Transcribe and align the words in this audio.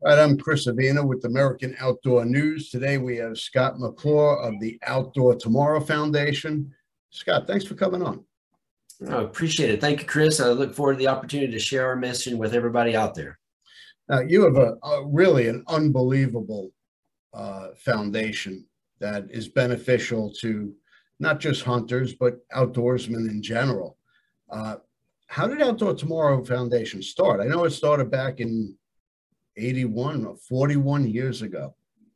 All 0.00 0.10
right, 0.10 0.22
I'm 0.22 0.38
Chris 0.38 0.68
Avina 0.68 1.04
with 1.04 1.24
American 1.24 1.74
Outdoor 1.80 2.24
News. 2.24 2.70
Today 2.70 2.98
we 2.98 3.16
have 3.16 3.36
Scott 3.36 3.80
McClure 3.80 4.40
of 4.40 4.60
the 4.60 4.78
Outdoor 4.86 5.34
Tomorrow 5.34 5.80
Foundation. 5.80 6.72
Scott, 7.10 7.48
thanks 7.48 7.64
for 7.64 7.74
coming 7.74 8.02
on. 8.02 8.24
I 9.10 9.22
appreciate 9.22 9.70
it. 9.70 9.80
Thank 9.80 10.00
you, 10.00 10.06
Chris. 10.06 10.38
I 10.38 10.50
look 10.50 10.72
forward 10.72 10.92
to 10.92 10.98
the 11.00 11.08
opportunity 11.08 11.50
to 11.50 11.58
share 11.58 11.84
our 11.84 11.96
message 11.96 12.34
with 12.34 12.54
everybody 12.54 12.94
out 12.94 13.16
there. 13.16 13.40
Now, 14.08 14.20
you 14.20 14.44
have 14.44 14.56
a, 14.56 14.76
a 14.86 15.04
really 15.04 15.48
an 15.48 15.64
unbelievable 15.66 16.70
uh, 17.34 17.70
foundation 17.76 18.66
that 19.00 19.24
is 19.32 19.48
beneficial 19.48 20.32
to 20.34 20.72
not 21.18 21.40
just 21.40 21.64
hunters, 21.64 22.14
but 22.14 22.48
outdoorsmen 22.50 23.28
in 23.28 23.42
general. 23.42 23.98
Uh, 24.48 24.76
how 25.26 25.48
did 25.48 25.60
Outdoor 25.60 25.94
Tomorrow 25.94 26.44
Foundation 26.44 27.02
start? 27.02 27.40
I 27.40 27.46
know 27.46 27.64
it 27.64 27.70
started 27.70 28.12
back 28.12 28.38
in 28.38 28.77
81 29.58 30.24
or 30.24 30.36
41 30.36 31.08
years 31.08 31.42
ago. 31.42 31.74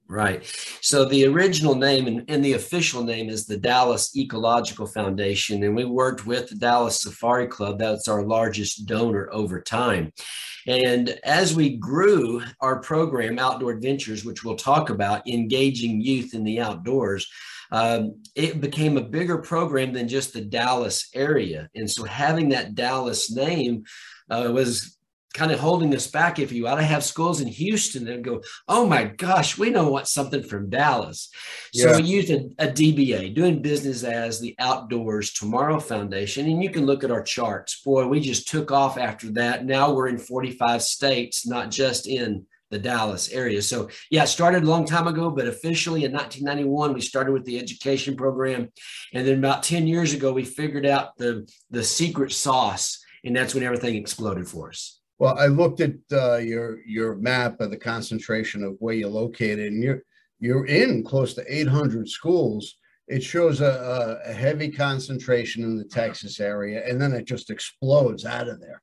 Right. 0.08 0.44
So 0.82 1.06
the 1.06 1.26
original 1.26 1.74
name 1.74 2.06
and, 2.06 2.24
and, 2.28 2.44
the 2.44 2.52
official 2.52 3.02
name 3.02 3.30
is 3.30 3.46
the 3.46 3.56
Dallas 3.56 4.14
Ecological 4.14 4.86
Foundation. 4.86 5.62
And 5.62 5.74
we 5.74 5.86
worked 5.86 6.26
with 6.26 6.50
the 6.50 6.56
Dallas 6.56 7.00
Safari 7.00 7.46
Club. 7.46 7.78
That's 7.78 8.08
our 8.08 8.22
largest 8.22 8.84
donor 8.84 9.30
over 9.32 9.62
time. 9.62 10.12
And 10.66 11.18
as 11.24 11.54
we 11.54 11.78
grew 11.78 12.42
our 12.60 12.80
program, 12.80 13.38
Outdoor 13.38 13.70
Adventures, 13.70 14.22
which 14.22 14.44
we'll 14.44 14.56
talk 14.56 14.90
about, 14.90 15.26
engaging 15.26 16.02
youth 16.02 16.34
in 16.34 16.44
the 16.44 16.60
outdoors, 16.60 17.26
um, 17.70 18.22
it 18.34 18.60
became 18.60 18.98
a 18.98 19.02
bigger 19.02 19.38
program 19.38 19.94
than 19.94 20.08
just 20.08 20.34
the 20.34 20.42
Dallas 20.42 21.08
area. 21.14 21.70
And 21.74 21.90
so 21.90 22.04
having 22.04 22.50
that 22.50 22.74
Dallas 22.74 23.34
name 23.34 23.84
uh, 24.28 24.50
was 24.52 24.98
kind 25.32 25.52
of 25.52 25.60
holding 25.60 25.94
us 25.94 26.06
back, 26.06 26.38
if 26.38 26.52
you 26.52 26.66
ought 26.66 26.76
to 26.76 26.82
have 26.82 27.04
schools 27.04 27.40
in 27.40 27.48
Houston 27.48 28.04
that 28.04 28.22
go, 28.22 28.42
oh 28.68 28.86
my 28.86 29.04
gosh, 29.04 29.58
we 29.58 29.70
know 29.70 29.88
what 29.88 30.08
something 30.08 30.42
from 30.42 30.70
Dallas. 30.70 31.30
So 31.74 31.90
yeah. 31.90 31.96
we 31.96 32.02
used 32.02 32.30
a, 32.30 32.50
a, 32.58 32.68
DBA, 32.68 33.34
doing 33.34 33.62
business 33.62 34.04
as 34.04 34.40
the 34.40 34.54
Outdoors 34.58 35.32
Tomorrow 35.32 35.80
Foundation. 35.80 36.46
And 36.46 36.62
you 36.62 36.70
can 36.70 36.86
look 36.86 37.04
at 37.04 37.10
our 37.10 37.22
charts. 37.22 37.80
Boy, 37.82 38.06
we 38.06 38.20
just 38.20 38.48
took 38.48 38.70
off 38.70 38.98
after 38.98 39.30
that. 39.32 39.64
Now 39.64 39.92
we're 39.92 40.08
in 40.08 40.18
45 40.18 40.82
states, 40.82 41.46
not 41.46 41.70
just 41.70 42.06
in 42.06 42.46
the 42.72 42.78
Dallas 42.78 43.30
area. 43.30 43.62
So 43.62 43.90
yeah, 44.10 44.24
it 44.24 44.28
started 44.28 44.64
a 44.64 44.66
long 44.66 44.86
time 44.86 45.06
ago, 45.06 45.30
but 45.30 45.46
officially 45.46 46.04
in 46.04 46.12
1991, 46.12 46.94
we 46.94 47.00
started 47.00 47.32
with 47.32 47.44
the 47.44 47.58
education 47.58 48.16
program. 48.16 48.72
And 49.12 49.26
then 49.26 49.38
about 49.38 49.62
10 49.62 49.86
years 49.86 50.14
ago, 50.14 50.32
we 50.32 50.44
figured 50.44 50.86
out 50.86 51.16
the, 51.18 51.48
the 51.70 51.84
secret 51.84 52.32
sauce. 52.32 53.04
And 53.24 53.36
that's 53.36 53.54
when 53.54 53.62
everything 53.62 53.94
exploded 53.94 54.48
for 54.48 54.70
us. 54.70 54.98
Well, 55.22 55.38
I 55.38 55.46
looked 55.46 55.78
at 55.78 55.94
uh, 56.10 56.38
your 56.38 56.80
your 56.84 57.14
map 57.14 57.60
of 57.60 57.70
the 57.70 57.76
concentration 57.76 58.64
of 58.64 58.74
where 58.80 58.92
you're 58.92 59.08
located, 59.08 59.72
and 59.72 59.80
you're 59.80 60.02
you're 60.40 60.66
in 60.66 61.04
close 61.04 61.32
to 61.34 61.44
800 61.46 62.08
schools. 62.08 62.78
It 63.06 63.22
shows 63.22 63.60
a, 63.60 64.20
a 64.26 64.32
heavy 64.32 64.68
concentration 64.68 65.62
in 65.62 65.78
the 65.78 65.84
Texas 65.84 66.40
area, 66.40 66.82
and 66.88 67.00
then 67.00 67.12
it 67.12 67.24
just 67.24 67.50
explodes 67.50 68.24
out 68.24 68.48
of 68.48 68.60
there. 68.60 68.82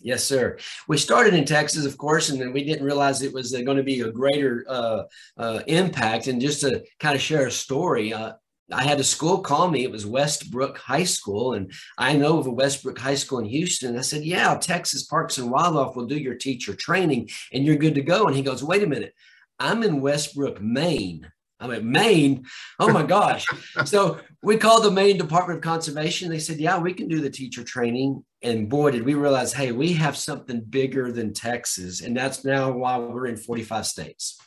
Yes, 0.00 0.24
sir. 0.24 0.58
We 0.88 0.98
started 0.98 1.34
in 1.34 1.44
Texas, 1.44 1.86
of 1.86 1.96
course, 1.96 2.30
and 2.30 2.40
then 2.40 2.52
we 2.52 2.64
didn't 2.64 2.84
realize 2.84 3.22
it 3.22 3.32
was 3.32 3.54
uh, 3.54 3.60
going 3.60 3.76
to 3.76 3.84
be 3.84 4.00
a 4.00 4.10
greater 4.10 4.64
uh, 4.68 5.02
uh, 5.36 5.60
impact. 5.68 6.26
And 6.26 6.40
just 6.40 6.62
to 6.62 6.82
kind 6.98 7.14
of 7.14 7.20
share 7.20 7.46
a 7.46 7.52
story, 7.52 8.12
uh, 8.12 8.32
I 8.70 8.84
had 8.84 9.00
a 9.00 9.04
school 9.04 9.40
call 9.40 9.70
me. 9.70 9.82
It 9.82 9.90
was 9.90 10.04
Westbrook 10.04 10.76
High 10.78 11.04
School, 11.04 11.54
and 11.54 11.72
I 11.96 12.14
know 12.14 12.38
of 12.38 12.46
a 12.46 12.50
Westbrook 12.50 12.98
High 12.98 13.14
School 13.14 13.38
in 13.38 13.46
Houston. 13.46 13.96
I 13.96 14.02
said, 14.02 14.24
"Yeah, 14.24 14.54
Texas 14.56 15.04
Parks 15.04 15.38
and 15.38 15.50
Wildlife 15.50 15.96
will 15.96 16.06
do 16.06 16.18
your 16.18 16.34
teacher 16.34 16.74
training, 16.74 17.30
and 17.52 17.64
you're 17.64 17.76
good 17.76 17.94
to 17.94 18.02
go." 18.02 18.26
And 18.26 18.36
he 18.36 18.42
goes, 18.42 18.62
"Wait 18.62 18.82
a 18.82 18.86
minute, 18.86 19.14
I'm 19.58 19.82
in 19.82 20.00
Westbrook, 20.00 20.60
Maine." 20.60 21.30
I'm 21.60 21.72
at 21.72 21.82
Maine. 21.82 22.46
Oh 22.78 22.92
my 22.92 23.02
gosh! 23.02 23.44
so 23.84 24.20
we 24.42 24.56
called 24.58 24.84
the 24.84 24.92
Maine 24.92 25.18
Department 25.18 25.58
of 25.58 25.64
Conservation. 25.64 26.30
They 26.30 26.38
said, 26.38 26.58
"Yeah, 26.58 26.78
we 26.78 26.92
can 26.92 27.08
do 27.08 27.20
the 27.20 27.30
teacher 27.30 27.64
training." 27.64 28.24
And 28.42 28.68
boy, 28.68 28.92
did 28.92 29.04
we 29.04 29.14
realize, 29.14 29.52
hey, 29.52 29.72
we 29.72 29.94
have 29.94 30.16
something 30.16 30.60
bigger 30.60 31.10
than 31.10 31.32
Texas, 31.32 32.02
and 32.02 32.16
that's 32.16 32.44
now 32.44 32.70
why 32.70 32.96
we're 32.98 33.26
in 33.26 33.36
45 33.36 33.84
states. 33.84 34.38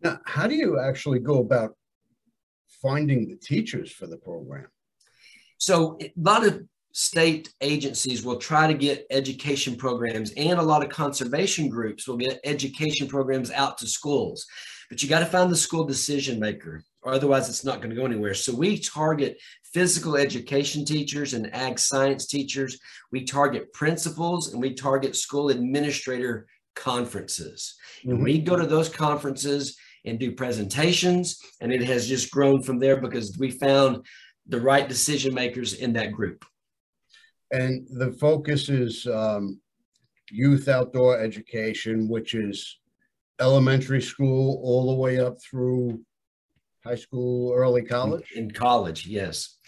Now, 0.00 0.20
how 0.24 0.46
do 0.46 0.54
you 0.54 0.80
actually 0.80 1.18
go 1.18 1.40
about 1.40 1.76
finding 2.86 3.28
the 3.28 3.36
teachers 3.36 3.90
for 3.90 4.06
the 4.06 4.16
program? 4.16 4.68
So 5.58 5.98
a 6.00 6.12
lot 6.16 6.46
of 6.46 6.62
state 6.92 7.52
agencies 7.60 8.24
will 8.24 8.36
try 8.36 8.66
to 8.66 8.74
get 8.74 9.06
education 9.10 9.76
programs 9.76 10.32
and 10.32 10.58
a 10.58 10.62
lot 10.62 10.82
of 10.82 10.88
conservation 10.88 11.68
groups 11.68 12.08
will 12.08 12.16
get 12.16 12.40
education 12.44 13.06
programs 13.06 13.50
out 13.50 13.76
to 13.78 13.86
schools. 13.86 14.46
But 14.88 15.02
you 15.02 15.08
got 15.08 15.18
to 15.20 15.26
find 15.26 15.50
the 15.50 15.56
school 15.56 15.84
decision 15.84 16.40
maker 16.40 16.82
or 17.02 17.12
otherwise 17.12 17.48
it's 17.48 17.64
not 17.64 17.80
going 17.80 17.90
to 17.90 17.96
go 17.96 18.06
anywhere. 18.06 18.34
So 18.34 18.54
we 18.54 18.78
target 18.78 19.38
physical 19.74 20.16
education 20.16 20.84
teachers 20.84 21.34
and 21.34 21.54
ag 21.54 21.78
science 21.78 22.26
teachers. 22.26 22.78
We 23.12 23.24
target 23.24 23.72
principals 23.72 24.52
and 24.52 24.62
we 24.62 24.72
target 24.74 25.16
school 25.16 25.50
administrator 25.50 26.46
conferences. 26.74 27.74
Mm-hmm. 28.00 28.10
And 28.10 28.22
we 28.22 28.38
go 28.38 28.56
to 28.56 28.66
those 28.66 28.88
conferences 28.88 29.76
and 30.06 30.18
do 30.18 30.32
presentations. 30.32 31.38
And 31.60 31.72
it 31.72 31.82
has 31.82 32.08
just 32.08 32.30
grown 32.30 32.62
from 32.62 32.78
there 32.78 33.00
because 33.00 33.36
we 33.38 33.50
found 33.50 34.06
the 34.46 34.60
right 34.60 34.88
decision 34.88 35.34
makers 35.34 35.74
in 35.74 35.92
that 35.94 36.12
group. 36.12 36.44
And 37.50 37.86
the 37.90 38.12
focus 38.12 38.68
is 38.68 39.06
um, 39.06 39.60
youth 40.30 40.68
outdoor 40.68 41.18
education, 41.18 42.08
which 42.08 42.34
is 42.34 42.78
elementary 43.40 44.00
school 44.00 44.60
all 44.62 44.86
the 44.86 45.00
way 45.00 45.20
up 45.20 45.36
through 45.42 46.00
high 46.84 46.94
school, 46.96 47.52
early 47.52 47.82
college? 47.82 48.32
In 48.34 48.50
college, 48.50 49.06
yes. 49.06 49.58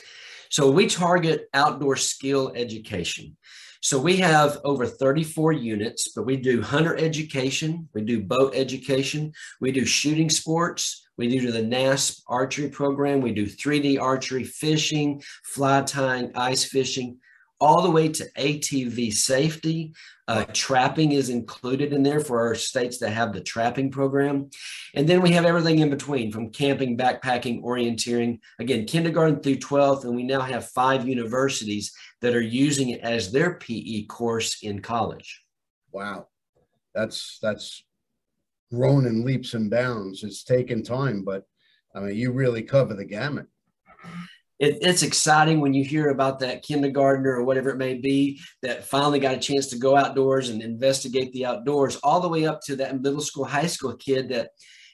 So 0.50 0.70
we 0.70 0.87
target 0.87 1.49
outdoor 1.52 1.96
skill 1.96 2.52
education. 2.55 3.37
So 3.81 3.99
we 3.99 4.17
have 4.17 4.59
over 4.65 4.87
34 4.87 5.53
units, 5.53 6.09
but 6.15 6.25
we 6.25 6.37
do 6.37 6.61
hunter 6.61 6.97
education, 6.97 7.89
we 7.95 8.03
do 8.03 8.23
boat 8.23 8.55
education, 8.55 9.33
we 9.61 9.71
do 9.71 9.85
shooting 9.85 10.31
sports, 10.31 11.07
we 11.17 11.29
do 11.29 11.53
the 11.53 11.61
NASP 11.63 12.23
archery 12.27 12.69
program, 12.69 13.21
we 13.21 13.33
do 13.33 13.47
3D 13.47 14.01
archery, 14.01 14.45
fishing, 14.45 15.23
fly 15.45 15.83
tying, 15.83 16.33
ice 16.35 16.65
fishing, 16.65 17.19
all 17.60 17.82
the 17.82 17.90
way 17.90 18.08
to 18.08 18.31
ATV 18.32 19.12
safety. 19.12 19.93
Uh, 20.26 20.44
trapping 20.52 21.12
is 21.12 21.31
included 21.31 21.93
in 21.93 22.02
there 22.02 22.20
for 22.20 22.40
our 22.40 22.55
states 22.55 22.99
that 22.99 23.10
have 23.10 23.32
the 23.32 23.40
trapping 23.40 23.90
program. 23.90 24.50
And 24.94 25.08
then 25.08 25.22
we 25.22 25.31
have 25.32 25.44
everything 25.44 25.78
in 25.78 25.90
between 25.90 26.31
from 26.31 26.50
camping, 26.50 26.96
backpacking, 26.96 27.62
orienteering, 27.62 28.40
again, 28.58 28.84
kindergarten 28.84 29.40
through 29.40 29.56
12th. 29.56 30.05
And 30.05 30.14
we 30.14 30.22
now 30.22 30.43
have 30.43 30.69
five 30.70 31.08
universities 31.08 31.93
that 32.20 32.34
are 32.34 32.43
using 32.43 32.90
it 32.90 33.00
as 33.00 33.32
their 33.32 33.55
PE 33.55 34.05
course 34.05 34.62
in 34.62 34.81
college. 34.81 35.43
Wow. 35.90 36.28
That's, 36.94 37.38
that's 37.40 37.82
grown 38.70 39.06
in 39.06 39.25
leaps 39.25 39.55
and 39.55 39.70
bounds. 39.70 40.25
It's 40.25 40.44
taken 40.44 40.82
time, 40.82 41.25
but 41.25 41.44
I 41.94 42.00
mean, 42.00 42.16
you 42.16 42.32
really 42.32 42.62
cover 42.62 42.94
the 42.94 43.05
gamut 43.05 43.46
it, 44.58 44.78
it's 44.82 45.02
exciting 45.02 45.60
when 45.60 45.75
you 45.75 45.84
hear 45.84 46.10
about 46.10 46.38
that 46.40 46.62
kindergartner 46.62 47.37
or 47.37 47.44
whatever 47.44 47.70
it 47.70 47.76
may 47.76 47.94
be 47.94 48.40
that 48.62 48.84
finally 48.84 49.20
got 49.20 49.34
a 49.34 49.38
chance 49.38 49.66
to 49.69 49.78
go 49.78 49.96
outdoors 49.96 50.50
and 50.50 50.62
investigate 50.62 51.32
the 51.32 51.46
outdoors, 51.46 51.96
all 51.96 52.20
the 52.20 52.28
way 52.28 52.46
up 52.46 52.60
to 52.62 52.76
that 52.76 53.00
middle 53.00 53.20
school, 53.20 53.44
high 53.44 53.66
school 53.66 53.94
kid 53.96 54.28
that 54.31 54.50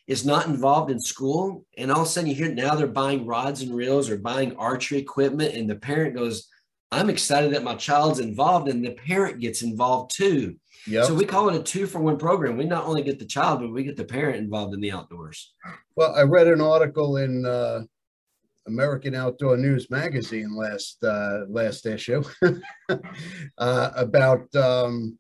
is 0.06 0.26
not 0.26 0.46
involved 0.46 0.90
in 0.90 1.00
school. 1.00 1.64
And 1.78 1.90
all 1.90 2.02
of 2.02 2.06
a 2.06 2.10
sudden 2.10 2.28
you 2.28 2.36
hear 2.36 2.52
now 2.52 2.74
they're 2.74 2.86
buying 2.86 3.26
rods 3.26 3.62
and 3.62 3.74
reels 3.74 4.10
or 4.10 4.18
buying 4.18 4.56
archery 4.56 4.98
equipment. 4.98 5.54
And 5.54 5.68
the 5.68 5.76
parent 5.76 6.14
goes, 6.14 6.48
I'm 6.92 7.10
excited 7.10 7.52
that 7.54 7.64
my 7.64 7.74
child's 7.74 8.20
involved, 8.20 8.68
and 8.68 8.84
the 8.84 8.92
parent 8.92 9.40
gets 9.40 9.62
involved 9.62 10.14
too. 10.14 10.56
Yep. 10.86 11.06
So 11.06 11.14
we 11.14 11.24
call 11.24 11.48
it 11.48 11.56
a 11.56 11.62
two 11.62 11.86
for 11.86 11.98
one 11.98 12.18
program. 12.18 12.56
We 12.56 12.66
not 12.66 12.84
only 12.84 13.02
get 13.02 13.18
the 13.18 13.24
child, 13.24 13.60
but 13.60 13.72
we 13.72 13.82
get 13.82 13.96
the 13.96 14.04
parent 14.04 14.36
involved 14.36 14.74
in 14.74 14.80
the 14.80 14.92
outdoors. 14.92 15.52
Well, 15.96 16.14
I 16.14 16.22
read 16.22 16.46
an 16.46 16.60
article 16.60 17.16
in 17.16 17.46
uh, 17.46 17.82
American 18.66 19.14
Outdoor 19.14 19.56
News 19.56 19.90
magazine 19.90 20.54
last 20.54 21.02
uh, 21.04 21.40
last 21.48 21.86
issue 21.86 22.22
uh, 23.58 23.90
about 23.96 24.54
um, 24.56 25.18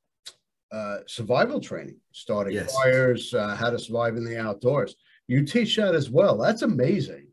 uh, 0.72 0.98
survival 1.06 1.60
training, 1.60 1.96
starting 2.12 2.54
yes. 2.54 2.74
fires, 2.74 3.32
uh, 3.34 3.54
how 3.54 3.70
to 3.70 3.78
survive 3.78 4.16
in 4.16 4.24
the 4.24 4.40
outdoors. 4.40 4.96
You 5.28 5.44
teach 5.44 5.76
that 5.76 5.94
as 5.94 6.10
well. 6.10 6.36
That's 6.38 6.62
amazing. 6.62 7.28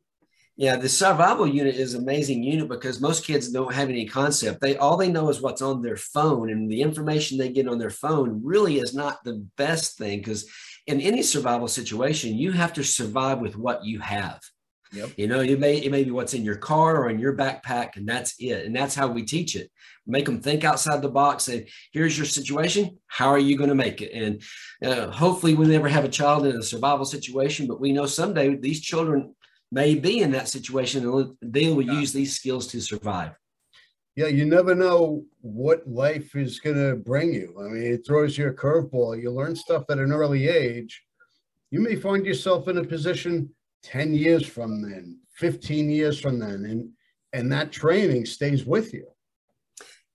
Yeah, 0.57 0.75
the 0.75 0.89
survival 0.89 1.47
unit 1.47 1.75
is 1.75 1.95
amazing 1.95 2.43
unit 2.43 2.69
because 2.69 3.01
most 3.01 3.25
kids 3.25 3.51
don't 3.51 3.73
have 3.73 3.89
any 3.89 4.05
concept. 4.05 4.61
They 4.61 4.77
all 4.77 4.97
they 4.97 5.09
know 5.09 5.29
is 5.29 5.41
what's 5.41 5.61
on 5.61 5.81
their 5.81 5.97
phone, 5.97 6.51
and 6.51 6.69
the 6.69 6.81
information 6.81 7.37
they 7.37 7.49
get 7.49 7.67
on 7.67 7.79
their 7.79 7.89
phone 7.89 8.41
really 8.43 8.77
is 8.77 8.93
not 8.93 9.23
the 9.23 9.45
best 9.57 9.97
thing 9.97 10.19
because 10.19 10.47
in 10.87 11.01
any 11.01 11.23
survival 11.23 11.67
situation, 11.67 12.37
you 12.37 12.51
have 12.51 12.73
to 12.73 12.83
survive 12.83 13.39
with 13.39 13.55
what 13.55 13.85
you 13.85 13.99
have. 13.99 14.41
Yep. 14.93 15.11
You 15.15 15.27
know, 15.27 15.39
it 15.39 15.59
may 15.59 15.77
it 15.77 15.91
may 15.91 16.03
be 16.03 16.11
what's 16.11 16.33
in 16.33 16.43
your 16.43 16.57
car 16.57 16.97
or 16.97 17.09
in 17.09 17.17
your 17.17 17.35
backpack, 17.35 17.95
and 17.95 18.07
that's 18.07 18.35
it. 18.39 18.65
And 18.65 18.75
that's 18.75 18.93
how 18.93 19.07
we 19.07 19.23
teach 19.23 19.55
it. 19.55 19.71
Make 20.05 20.25
them 20.25 20.41
think 20.41 20.63
outside 20.65 21.01
the 21.01 21.09
box. 21.09 21.45
Say, 21.45 21.67
here's 21.93 22.17
your 22.17 22.25
situation. 22.25 22.97
How 23.07 23.29
are 23.29 23.39
you 23.39 23.57
going 23.57 23.69
to 23.69 23.75
make 23.75 24.01
it? 24.01 24.11
And 24.13 24.41
uh, 24.83 25.09
hopefully, 25.09 25.53
we 25.53 25.65
never 25.65 25.88
have 25.88 26.03
a 26.03 26.09
child 26.09 26.45
in 26.45 26.57
a 26.57 26.63
survival 26.63 27.05
situation, 27.05 27.67
but 27.67 27.79
we 27.79 27.93
know 27.93 28.05
someday 28.05 28.55
these 28.55 28.81
children 28.81 29.33
may 29.71 29.95
be 29.95 30.19
in 30.19 30.31
that 30.31 30.49
situation, 30.49 31.07
and 31.07 31.37
they 31.41 31.71
will 31.71 31.83
yeah. 31.83 31.94
use 31.94 32.11
these 32.11 32.35
skills 32.35 32.67
to 32.67 32.81
survive. 32.81 33.31
Yeah, 34.17 34.27
you 34.27 34.44
never 34.44 34.75
know 34.75 35.23
what 35.39 35.87
life 35.87 36.35
is 36.35 36.59
going 36.59 36.75
to 36.75 36.97
bring 36.97 37.33
you. 37.33 37.55
I 37.57 37.69
mean, 37.69 37.94
it 37.94 38.05
throws 38.05 38.37
you 38.37 38.49
a 38.49 38.53
curveball. 38.53 39.21
You 39.21 39.31
learn 39.31 39.55
stuff 39.55 39.85
at 39.89 39.99
an 39.99 40.11
early 40.11 40.49
age. 40.49 41.01
You 41.69 41.79
may 41.79 41.95
find 41.95 42.25
yourself 42.25 42.67
in 42.67 42.77
a 42.77 42.83
position 42.83 43.55
10 43.83 44.13
years 44.13 44.45
from 44.45 44.81
then, 44.81 45.19
15 45.38 45.89
years 45.89 46.19
from 46.19 46.39
then, 46.39 46.66
and 46.66 46.89
and 47.33 47.51
that 47.51 47.72
training 47.72 48.25
stays 48.25 48.66
with 48.66 48.94
you. 48.94 49.07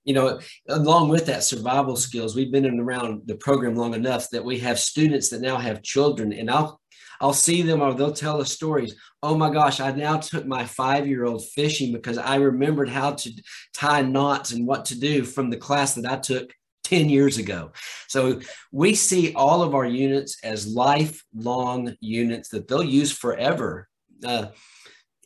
You 0.03 0.13
know, 0.13 0.39
along 0.69 1.09
with 1.09 1.25
that 1.25 1.43
survival 1.43 1.95
skills, 1.95 2.35
we've 2.35 2.51
been 2.51 2.65
in 2.65 2.79
around 2.79 3.23
the 3.25 3.35
program 3.35 3.75
long 3.75 3.93
enough 3.93 4.29
that 4.29 4.45
we 4.45 4.59
have 4.59 4.79
students 4.79 5.29
that 5.29 5.41
now 5.41 5.57
have 5.57 5.81
children, 5.81 6.31
and 6.31 6.49
I'll 6.49 6.79
I'll 7.19 7.33
see 7.33 7.61
them 7.61 7.81
or 7.81 7.93
they'll 7.93 8.13
tell 8.13 8.39
us 8.39 8.51
stories. 8.51 8.95
Oh 9.23 9.35
my 9.35 9.49
gosh, 9.49 9.79
I 9.79 9.91
now 9.91 10.17
took 10.17 10.45
my 10.45 10.65
five 10.65 11.07
year 11.07 11.25
old 11.25 11.43
fishing 11.49 11.91
because 11.91 12.17
I 12.17 12.35
remembered 12.35 12.89
how 12.89 13.13
to 13.13 13.31
tie 13.73 14.01
knots 14.01 14.51
and 14.51 14.67
what 14.67 14.85
to 14.85 14.99
do 14.99 15.23
from 15.23 15.49
the 15.49 15.57
class 15.57 15.95
that 15.95 16.05
I 16.05 16.17
took 16.17 16.51
10 16.87 17.09
years 17.09 17.37
ago. 17.37 17.71
So 18.07 18.39
we 18.71 18.95
see 18.95 19.33
all 19.33 19.61
of 19.61 19.75
our 19.75 19.85
units 19.85 20.37
as 20.43 20.73
lifelong 20.73 21.95
units 21.99 22.49
that 22.49 22.67
they'll 22.67 22.83
use 22.83 23.11
forever. 23.11 23.89
Uh, 24.23 24.47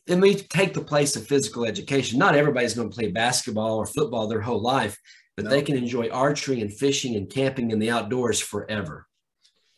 and 0.07 0.21
we 0.21 0.35
take 0.35 0.73
the 0.73 0.81
place 0.81 1.15
of 1.15 1.27
physical 1.27 1.65
education. 1.65 2.17
Not 2.17 2.35
everybody's 2.35 2.73
going 2.73 2.89
to 2.89 2.95
play 2.95 3.11
basketball 3.11 3.77
or 3.77 3.85
football 3.85 4.27
their 4.27 4.41
whole 4.41 4.61
life, 4.61 4.97
but 5.35 5.45
no. 5.45 5.51
they 5.51 5.61
can 5.61 5.77
enjoy 5.77 6.09
archery 6.09 6.61
and 6.61 6.73
fishing 6.73 7.15
and 7.15 7.29
camping 7.29 7.69
in 7.69 7.77
the 7.77 7.91
outdoors 7.91 8.39
forever. 8.39 9.05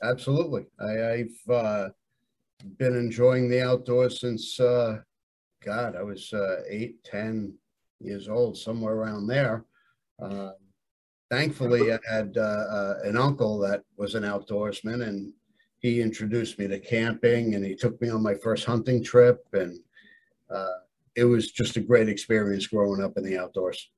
Absolutely. 0.01 0.65
I, 0.79 0.89
have 0.89 1.53
uh, 1.55 1.89
been 2.77 2.95
enjoying 2.95 3.49
the 3.49 3.61
outdoors 3.61 4.21
since, 4.21 4.57
uh, 4.59 4.99
God, 5.63 5.97
I 5.97 6.03
was 6.03 6.31
uh, 6.31 6.61
eight, 6.69 7.03
10 7.03 7.53
years 7.99 8.29
old, 8.29 8.57
somewhere 8.57 8.93
around 8.93 9.27
there. 9.27 9.65
Uh, 10.21 10.51
thankfully, 11.29 11.91
I 11.91 11.99
had 12.09 12.37
uh, 12.37 12.41
uh, 12.41 12.95
an 13.03 13.17
uncle 13.17 13.59
that 13.59 13.83
was 13.97 14.15
an 14.15 14.23
outdoorsman, 14.23 15.07
and 15.07 15.33
he 15.79 16.01
introduced 16.01 16.59
me 16.59 16.67
to 16.67 16.79
camping, 16.79 17.55
and 17.55 17.65
he 17.65 17.75
took 17.75 18.01
me 18.01 18.09
on 18.09 18.23
my 18.23 18.35
first 18.35 18.65
hunting 18.65 19.03
trip, 19.03 19.45
and 19.53 19.79
uh, 20.49 20.77
it 21.15 21.25
was 21.25 21.51
just 21.51 21.77
a 21.77 21.81
great 21.81 22.09
experience 22.09 22.67
growing 22.67 23.03
up 23.03 23.17
in 23.17 23.23
the 23.23 23.37
outdoors. 23.37 23.89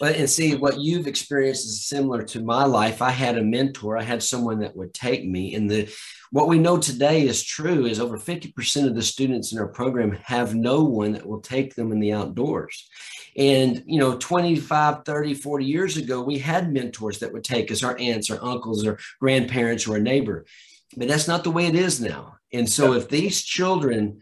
Well, 0.00 0.14
and 0.14 0.30
see 0.30 0.54
what 0.54 0.80
you've 0.80 1.06
experienced 1.06 1.64
is 1.66 1.86
similar 1.86 2.22
to 2.24 2.40
my 2.40 2.64
life. 2.64 3.02
I 3.02 3.10
had 3.10 3.36
a 3.36 3.42
mentor. 3.42 3.96
I 3.96 4.02
had 4.02 4.22
someone 4.22 4.60
that 4.60 4.76
would 4.76 4.94
take 4.94 5.24
me. 5.24 5.54
And 5.54 5.70
the 5.70 5.92
what 6.30 6.48
we 6.48 6.58
know 6.58 6.78
today 6.78 7.26
is 7.26 7.42
true 7.42 7.86
is 7.86 8.00
over 8.00 8.18
50% 8.18 8.86
of 8.86 8.94
the 8.94 9.02
students 9.02 9.52
in 9.52 9.58
our 9.58 9.68
program 9.68 10.12
have 10.24 10.54
no 10.54 10.84
one 10.84 11.12
that 11.12 11.26
will 11.26 11.40
take 11.40 11.74
them 11.74 11.92
in 11.92 12.00
the 12.00 12.12
outdoors. 12.12 12.88
And, 13.36 13.82
you 13.86 13.98
know, 13.98 14.16
25, 14.16 15.04
30, 15.04 15.34
40 15.34 15.64
years 15.64 15.96
ago, 15.96 16.22
we 16.22 16.38
had 16.38 16.72
mentors 16.72 17.20
that 17.20 17.32
would 17.32 17.44
take 17.44 17.70
us, 17.70 17.82
our 17.82 17.96
aunts, 17.98 18.30
our 18.30 18.42
uncles, 18.42 18.86
or 18.86 18.98
grandparents, 19.20 19.86
or 19.86 19.96
a 19.96 20.00
neighbor. 20.00 20.44
But 20.96 21.08
that's 21.08 21.28
not 21.28 21.44
the 21.44 21.50
way 21.50 21.66
it 21.66 21.74
is 21.74 22.00
now. 22.00 22.36
And 22.52 22.68
so 22.68 22.94
if 22.94 23.08
these 23.08 23.42
children 23.42 24.20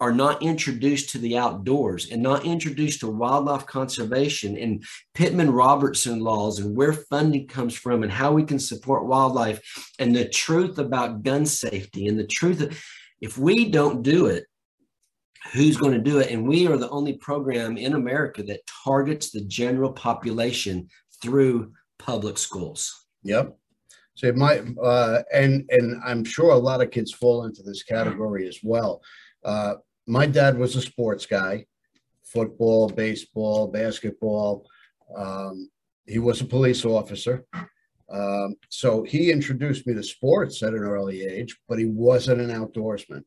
are 0.00 0.12
not 0.12 0.42
introduced 0.42 1.10
to 1.10 1.18
the 1.18 1.36
outdoors 1.36 2.10
and 2.10 2.22
not 2.22 2.44
introduced 2.44 3.00
to 3.00 3.08
wildlife 3.08 3.66
conservation 3.66 4.56
and 4.56 4.84
Pittman 5.14 5.50
Robertson 5.50 6.20
laws 6.20 6.60
and 6.60 6.76
where 6.76 6.92
funding 6.92 7.48
comes 7.48 7.74
from 7.74 8.02
and 8.02 8.12
how 8.12 8.32
we 8.32 8.44
can 8.44 8.60
support 8.60 9.06
wildlife 9.06 9.60
and 9.98 10.14
the 10.14 10.28
truth 10.28 10.78
about 10.78 11.22
gun 11.22 11.44
safety 11.44 12.06
and 12.06 12.18
the 12.18 12.26
truth 12.26 12.60
of, 12.60 12.80
if 13.20 13.36
we 13.36 13.68
don't 13.70 14.02
do 14.02 14.26
it, 14.26 14.44
who's 15.52 15.76
going 15.76 15.92
to 15.92 15.98
do 15.98 16.18
it. 16.18 16.30
And 16.30 16.46
we 16.46 16.68
are 16.68 16.76
the 16.76 16.90
only 16.90 17.14
program 17.14 17.76
in 17.76 17.94
America 17.94 18.42
that 18.44 18.60
targets 18.84 19.30
the 19.30 19.44
general 19.44 19.92
population 19.92 20.88
through 21.22 21.72
public 21.98 22.38
schools. 22.38 23.06
Yep. 23.24 23.56
So 24.14 24.26
it 24.26 24.36
might, 24.36 24.64
uh, 24.82 25.22
and 25.32 25.64
and 25.70 26.00
I'm 26.04 26.24
sure 26.24 26.50
a 26.50 26.56
lot 26.56 26.82
of 26.82 26.90
kids 26.90 27.12
fall 27.12 27.44
into 27.44 27.62
this 27.62 27.84
category 27.84 28.48
as 28.48 28.58
well. 28.62 29.00
Uh, 29.44 29.74
my 30.08 30.26
dad 30.26 30.58
was 30.58 30.74
a 30.74 30.80
sports 30.80 31.26
guy, 31.26 31.66
football, 32.24 32.88
baseball, 32.88 33.68
basketball. 33.68 34.66
Um, 35.16 35.70
he 36.06 36.18
was 36.18 36.40
a 36.40 36.46
police 36.46 36.84
officer. 36.84 37.44
Um, 38.10 38.56
so 38.70 39.02
he 39.02 39.30
introduced 39.30 39.86
me 39.86 39.94
to 39.94 40.02
sports 40.02 40.62
at 40.62 40.72
an 40.72 40.80
early 40.80 41.22
age, 41.22 41.56
but 41.68 41.78
he 41.78 41.84
wasn't 41.84 42.40
an 42.40 42.50
outdoorsman 42.50 43.22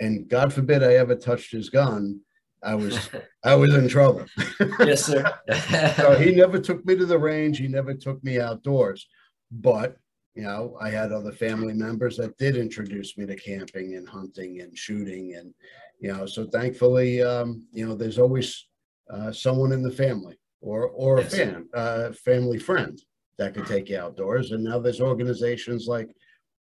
and 0.00 0.28
God 0.28 0.52
forbid 0.52 0.82
I 0.82 0.94
ever 0.94 1.14
touched 1.14 1.52
his 1.52 1.70
gun, 1.70 2.20
I 2.62 2.74
was 2.74 3.08
I 3.44 3.54
was 3.54 3.74
in 3.74 3.88
trouble. 3.88 4.24
yes, 4.80 5.04
sir. 5.04 5.24
so 5.96 6.16
he 6.18 6.34
never 6.34 6.58
took 6.58 6.84
me 6.84 6.96
to 6.96 7.06
the 7.06 7.18
range. 7.18 7.58
He 7.58 7.68
never 7.68 7.94
took 7.94 8.22
me 8.24 8.40
outdoors. 8.40 9.06
But 9.50 9.96
you 10.34 10.42
know, 10.42 10.76
I 10.80 10.90
had 10.90 11.12
other 11.12 11.32
family 11.32 11.74
members 11.74 12.16
that 12.16 12.36
did 12.38 12.56
introduce 12.56 13.16
me 13.16 13.26
to 13.26 13.36
camping 13.36 13.96
and 13.96 14.08
hunting 14.08 14.60
and 14.60 14.76
shooting, 14.76 15.34
and 15.34 15.54
you 15.98 16.12
know, 16.12 16.26
so 16.26 16.46
thankfully, 16.46 17.22
um, 17.22 17.66
you 17.72 17.86
know, 17.86 17.94
there's 17.94 18.18
always 18.18 18.66
uh, 19.10 19.32
someone 19.32 19.72
in 19.72 19.82
the 19.82 19.90
family 19.90 20.38
or 20.60 20.88
or 20.88 21.20
yes. 21.20 21.32
a 21.32 21.36
fan, 21.36 21.68
uh, 21.74 22.12
family 22.12 22.58
friend 22.58 23.00
that 23.38 23.54
could 23.54 23.66
take 23.66 23.88
you 23.88 23.98
outdoors. 23.98 24.52
And 24.52 24.64
now 24.64 24.78
there's 24.78 25.00
organizations 25.00 25.86
like 25.86 26.08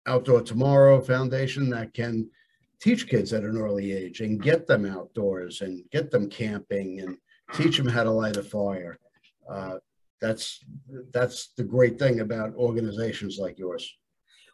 Outdoor 0.05 0.41
Tomorrow 0.41 1.01
Foundation 1.01 1.69
that 1.69 1.93
can 1.93 2.29
teach 2.81 3.07
kids 3.07 3.31
at 3.31 3.43
an 3.43 3.57
early 3.57 3.93
age 3.93 4.21
and 4.21 4.41
get 4.41 4.67
them 4.67 4.85
outdoors 4.85 5.61
and 5.61 5.83
get 5.91 6.11
them 6.11 6.29
camping 6.29 6.99
and 6.99 7.17
teach 7.53 7.77
them 7.77 7.87
how 7.87 8.03
to 8.03 8.11
light 8.11 8.37
a 8.37 8.43
fire. 8.43 8.97
Uh, 9.49 9.77
that's 10.19 10.63
that's 11.11 11.49
the 11.57 11.63
great 11.63 11.99
thing 11.99 12.19
about 12.21 12.55
organizations 12.55 13.37
like 13.37 13.57
yours. 13.59 13.97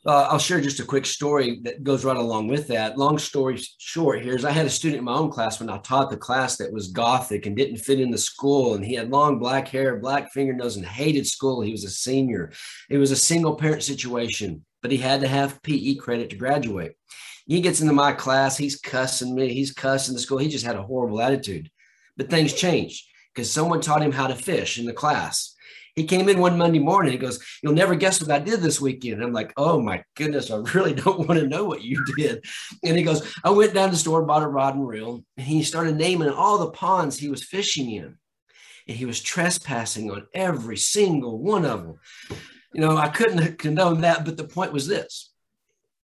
Uh, 0.10 0.28
I'll 0.32 0.40
share 0.40 0.60
just 0.60 0.80
a 0.80 0.86
quick 0.86 1.06
story 1.06 1.60
that 1.66 1.84
goes 1.84 2.04
right 2.04 2.18
along 2.18 2.48
with 2.48 2.68
that. 2.70 2.98
Long 2.98 3.20
story 3.20 3.62
short, 3.78 4.24
here's 4.24 4.44
I 4.44 4.50
had 4.50 4.66
a 4.66 4.70
student 4.72 4.98
in 4.98 5.06
my 5.06 5.14
own 5.14 5.30
class 5.30 5.60
when 5.60 5.70
I 5.70 5.78
taught 5.78 6.10
the 6.10 6.18
class 6.18 6.58
that 6.58 6.74
was 6.74 6.88
gothic 6.88 7.46
and 7.46 7.56
didn't 7.56 7.78
fit 7.78 8.00
in 8.00 8.10
the 8.10 8.18
school, 8.18 8.74
and 8.74 8.84
he 8.84 8.96
had 8.96 9.12
long 9.12 9.38
black 9.38 9.68
hair, 9.68 9.98
black 9.98 10.32
fingernails, 10.32 10.78
and 10.78 10.86
hated 10.88 11.28
school. 11.28 11.62
He 11.62 11.72
was 11.72 11.84
a 11.84 11.92
senior. 11.92 12.52
It 12.90 12.98
was 12.98 13.12
a 13.12 13.16
single 13.16 13.54
parent 13.56 13.84
situation, 13.84 14.66
but 14.82 14.90
he 14.90 14.98
had 14.98 15.22
to 15.22 15.28
have 15.28 15.62
PE 15.62 15.94
credit 15.98 16.32
to 16.32 16.38
graduate. 16.38 16.94
He 17.46 17.62
gets 17.62 17.80
into 17.80 17.94
my 17.94 18.12
class, 18.12 18.58
he's 18.58 18.80
cussing 18.80 19.36
me, 19.36 19.54
he's 19.54 19.74
cussing 19.74 20.16
the 20.16 20.22
school. 20.22 20.40
He 20.40 20.50
just 20.50 20.66
had 20.66 20.76
a 20.76 20.82
horrible 20.82 21.22
attitude. 21.22 21.70
But 22.18 22.32
things 22.32 22.54
changed 22.54 23.06
because 23.36 23.52
someone 23.52 23.80
taught 23.80 24.02
him 24.02 24.12
how 24.12 24.26
to 24.26 24.36
fish 24.36 24.80
in 24.80 24.88
the 24.88 24.92
class. 24.92 25.54
He 25.96 26.06
came 26.06 26.30
in 26.30 26.40
one 26.40 26.58
Monday 26.58 26.80
morning. 26.80 27.12
He 27.12 27.18
goes, 27.18 27.40
You'll 27.62 27.74
never 27.74 27.96
guess 27.96 28.22
what 28.22 28.32
I 28.32 28.40
did 28.40 28.62
this 28.62 28.82
weekend. 28.82 29.24
I'm 29.24 29.34
like, 29.34 29.54
Oh 29.58 29.82
my 29.82 30.04
goodness, 30.16 30.52
I 30.52 30.58
really 30.74 30.94
don't 30.96 31.28
want 31.28 31.40
to 31.40 31.48
know 31.48 31.66
what 31.66 31.84
you 31.84 32.04
did. 32.18 32.44
And 32.84 32.98
he 32.98 33.04
goes, 33.04 33.34
I 33.44 33.50
went 33.50 33.74
down 33.74 33.90
to 33.90 33.92
the 33.94 33.98
store, 33.98 34.24
bought 34.24 34.44
a 34.44 34.48
rod 34.48 34.76
and 34.76 34.88
reel, 34.88 35.24
and 35.38 35.46
he 35.46 35.64
started 35.64 35.96
naming 35.96 36.30
all 36.30 36.58
the 36.58 36.72
ponds 36.72 37.18
he 37.18 37.30
was 37.30 37.44
fishing 37.44 37.92
in. 37.92 38.18
And 38.88 38.98
he 38.98 39.06
was 39.06 39.22
trespassing 39.22 40.10
on 40.10 40.28
every 40.34 40.78
single 40.78 41.38
one 41.38 41.66
of 41.66 41.84
them. 41.84 41.96
You 42.74 42.82
know, 42.82 42.98
I 42.98 43.10
couldn't 43.10 43.58
condone 43.58 44.02
that, 44.02 44.26
but 44.26 44.38
the 44.38 44.44
point 44.44 44.74
was 44.74 44.88
this 44.88 45.32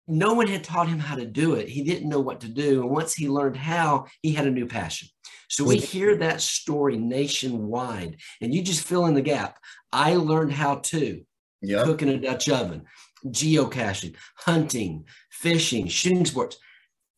no 0.07 0.33
one 0.33 0.47
had 0.47 0.63
taught 0.63 0.87
him 0.87 0.99
how 0.99 1.15
to 1.15 1.25
do 1.25 1.55
it. 1.55 1.67
He 1.67 1.83
didn't 1.83 2.09
know 2.09 2.19
what 2.19 2.41
to 2.41 2.47
do. 2.47 2.81
And 2.81 2.89
once 2.89 3.13
he 3.13 3.27
learned 3.27 3.57
how, 3.57 4.05
he 4.21 4.33
had 4.33 4.47
a 4.47 4.51
new 4.51 4.67
passion. 4.67 5.09
So 5.49 5.63
we 5.63 5.77
hear 5.77 6.15
that 6.17 6.41
story 6.41 6.97
nationwide, 6.97 8.17
and 8.41 8.53
you 8.53 8.61
just 8.61 8.85
fill 8.85 9.05
in 9.05 9.13
the 9.13 9.21
gap. 9.21 9.57
I 9.91 10.15
learned 10.15 10.51
how 10.51 10.75
to 10.75 11.21
yep. 11.61 11.85
cook 11.85 12.01
in 12.01 12.09
a 12.09 12.17
Dutch 12.17 12.49
oven, 12.49 12.83
geocaching, 13.27 14.15
hunting, 14.37 15.05
fishing, 15.29 15.87
shooting 15.87 16.25
sports. 16.25 16.57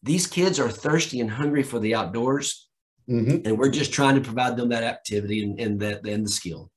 These 0.03 0.27
kids 0.27 0.59
are 0.59 0.69
thirsty 0.69 1.19
and 1.19 1.31
hungry 1.31 1.63
for 1.63 1.79
the 1.79 1.95
outdoors, 1.95 2.69
mm-hmm. 3.09 3.47
and 3.47 3.57
we're 3.57 3.69
just 3.69 3.93
trying 3.93 4.15
to 4.15 4.21
provide 4.21 4.57
them 4.57 4.69
that 4.69 4.83
activity 4.83 5.43
and, 5.43 5.59
and 5.59 5.79
that 5.79 6.05
and 6.05 6.25
the 6.25 6.29
skill. 6.29 6.69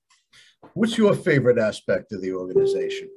What's 0.74 0.96
your 0.96 1.14
favorite 1.14 1.58
aspect 1.58 2.12
of 2.12 2.22
the 2.22 2.32
organization? 2.32 3.08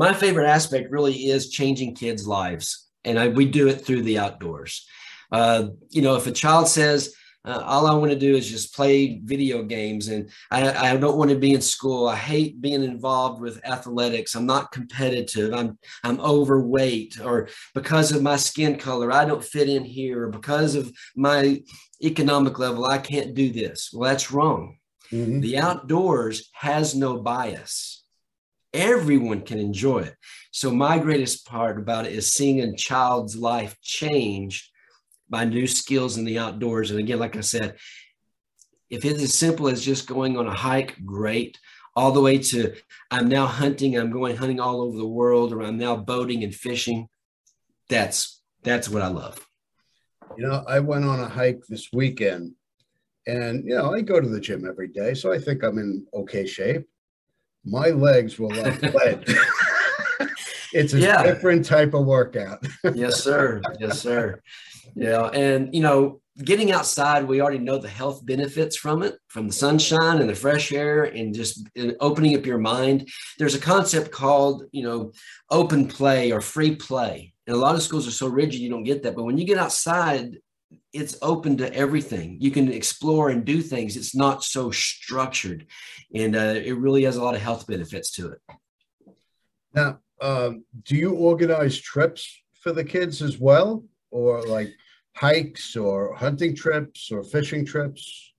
My 0.00 0.14
favorite 0.14 0.48
aspect 0.48 0.90
really 0.90 1.26
is 1.26 1.50
changing 1.50 1.94
kids' 1.94 2.26
lives, 2.26 2.88
and 3.04 3.18
I, 3.18 3.28
we 3.28 3.44
do 3.44 3.68
it 3.68 3.84
through 3.84 4.00
the 4.00 4.18
outdoors. 4.18 4.86
Uh, 5.30 5.66
you 5.90 6.00
know, 6.00 6.16
if 6.16 6.26
a 6.26 6.32
child 6.32 6.68
says, 6.68 7.12
uh, 7.44 7.62
all 7.66 7.86
I 7.86 7.94
want 7.94 8.10
to 8.10 8.18
do 8.18 8.34
is 8.34 8.48
just 8.48 8.74
play 8.74 9.20
video 9.22 9.62
games 9.62 10.08
and 10.08 10.30
I, 10.50 10.92
I 10.92 10.96
don't 10.96 11.18
want 11.18 11.28
to 11.32 11.38
be 11.38 11.52
in 11.52 11.60
school. 11.60 12.08
I 12.08 12.16
hate 12.16 12.62
being 12.62 12.82
involved 12.82 13.42
with 13.42 13.62
athletics. 13.66 14.34
I'm 14.34 14.46
not 14.46 14.72
competitive. 14.72 15.52
I'm 15.52 15.78
I'm 16.02 16.18
overweight 16.20 17.20
or 17.20 17.48
because 17.74 18.10
of 18.10 18.22
my 18.22 18.36
skin 18.36 18.78
color, 18.78 19.12
I 19.12 19.26
don't 19.26 19.44
fit 19.44 19.68
in 19.68 19.84
here 19.84 20.24
or 20.24 20.30
because 20.30 20.76
of 20.76 20.90
my 21.14 21.62
economic 22.02 22.58
level, 22.58 22.86
I 22.86 22.98
can't 22.98 23.34
do 23.34 23.52
this. 23.52 23.90
Well, 23.92 24.08
that's 24.08 24.32
wrong. 24.32 24.78
Mm-hmm. 25.12 25.40
The 25.40 25.58
outdoors 25.58 26.48
has 26.54 26.94
no 26.94 27.18
bias. 27.18 27.99
Everyone 28.72 29.42
can 29.42 29.58
enjoy 29.58 30.00
it. 30.00 30.14
So 30.52 30.70
my 30.70 30.98
greatest 30.98 31.46
part 31.46 31.78
about 31.78 32.06
it 32.06 32.12
is 32.12 32.32
seeing 32.32 32.60
a 32.60 32.76
child's 32.76 33.36
life 33.36 33.76
change 33.82 34.70
by 35.28 35.44
new 35.44 35.66
skills 35.66 36.16
in 36.16 36.24
the 36.24 36.38
outdoors. 36.38 36.90
And 36.90 37.00
again, 37.00 37.18
like 37.18 37.36
I 37.36 37.40
said, 37.40 37.76
if 38.90 39.04
it's 39.04 39.22
as 39.22 39.34
simple 39.34 39.68
as 39.68 39.84
just 39.84 40.08
going 40.08 40.36
on 40.36 40.46
a 40.46 40.54
hike, 40.54 40.96
great. 41.04 41.58
All 41.96 42.12
the 42.12 42.20
way 42.20 42.38
to 42.38 42.74
I'm 43.10 43.28
now 43.28 43.46
hunting, 43.46 43.96
I'm 43.96 44.10
going 44.10 44.36
hunting 44.36 44.60
all 44.60 44.80
over 44.80 44.96
the 44.96 45.06
world, 45.06 45.52
or 45.52 45.62
I'm 45.62 45.76
now 45.76 45.96
boating 45.96 46.44
and 46.44 46.54
fishing. 46.54 47.08
That's 47.88 48.40
that's 48.62 48.88
what 48.88 49.02
I 49.02 49.08
love. 49.08 49.44
You 50.36 50.46
know, 50.46 50.64
I 50.68 50.78
went 50.78 51.04
on 51.04 51.20
a 51.20 51.28
hike 51.28 51.62
this 51.68 51.88
weekend, 51.92 52.52
and 53.26 53.64
you 53.64 53.76
know, 53.76 53.92
I 53.92 54.00
go 54.02 54.20
to 54.20 54.28
the 54.28 54.40
gym 54.40 54.66
every 54.66 54.88
day, 54.88 55.14
so 55.14 55.32
I 55.32 55.38
think 55.38 55.62
I'm 55.62 55.78
in 55.78 56.06
okay 56.14 56.46
shape. 56.46 56.86
My 57.64 57.88
legs 57.88 58.38
were 58.38 58.48
like 58.48 58.82
lead. 58.82 59.24
it's 60.72 60.94
a 60.94 60.98
yeah. 60.98 61.22
different 61.22 61.64
type 61.64 61.94
of 61.94 62.06
workout. 62.06 62.64
yes, 62.94 63.22
sir. 63.22 63.60
Yes, 63.78 64.00
sir. 64.00 64.40
Yeah. 64.94 65.26
And, 65.26 65.74
you 65.74 65.82
know, 65.82 66.20
getting 66.42 66.72
outside, 66.72 67.26
we 67.26 67.40
already 67.40 67.58
know 67.58 67.78
the 67.78 67.88
health 67.88 68.24
benefits 68.24 68.76
from 68.76 69.02
it, 69.02 69.16
from 69.28 69.46
the 69.46 69.52
sunshine 69.52 70.20
and 70.20 70.28
the 70.28 70.34
fresh 70.34 70.72
air 70.72 71.04
and 71.04 71.34
just 71.34 71.68
opening 72.00 72.36
up 72.36 72.46
your 72.46 72.58
mind. 72.58 73.08
There's 73.38 73.54
a 73.54 73.60
concept 73.60 74.10
called, 74.10 74.64
you 74.72 74.82
know, 74.82 75.12
open 75.50 75.86
play 75.88 76.32
or 76.32 76.40
free 76.40 76.76
play. 76.76 77.32
And 77.46 77.56
a 77.56 77.58
lot 77.58 77.74
of 77.74 77.82
schools 77.82 78.06
are 78.06 78.12
so 78.12 78.28
rigid, 78.28 78.60
you 78.60 78.70
don't 78.70 78.84
get 78.84 79.02
that. 79.02 79.16
But 79.16 79.24
when 79.24 79.38
you 79.38 79.44
get 79.44 79.58
outside, 79.58 80.36
it's 80.92 81.16
open 81.22 81.56
to 81.58 81.72
everything. 81.74 82.36
You 82.40 82.50
can 82.50 82.72
explore 82.72 83.30
and 83.30 83.44
do 83.44 83.62
things. 83.62 83.96
It's 83.96 84.14
not 84.14 84.42
so 84.42 84.70
structured. 84.70 85.66
And 86.14 86.34
uh, 86.34 86.54
it 86.64 86.76
really 86.76 87.04
has 87.04 87.16
a 87.16 87.22
lot 87.22 87.34
of 87.34 87.40
health 87.40 87.66
benefits 87.66 88.10
to 88.12 88.32
it. 88.32 88.40
Now, 89.74 90.00
um, 90.20 90.64
do 90.84 90.96
you 90.96 91.12
organize 91.12 91.78
trips 91.78 92.42
for 92.60 92.72
the 92.72 92.84
kids 92.84 93.22
as 93.22 93.38
well? 93.38 93.84
Or 94.10 94.42
like 94.42 94.72
hikes 95.14 95.76
or 95.76 96.14
hunting 96.14 96.54
trips 96.56 97.12
or 97.12 97.22
fishing 97.22 97.64
trips? 97.64 98.29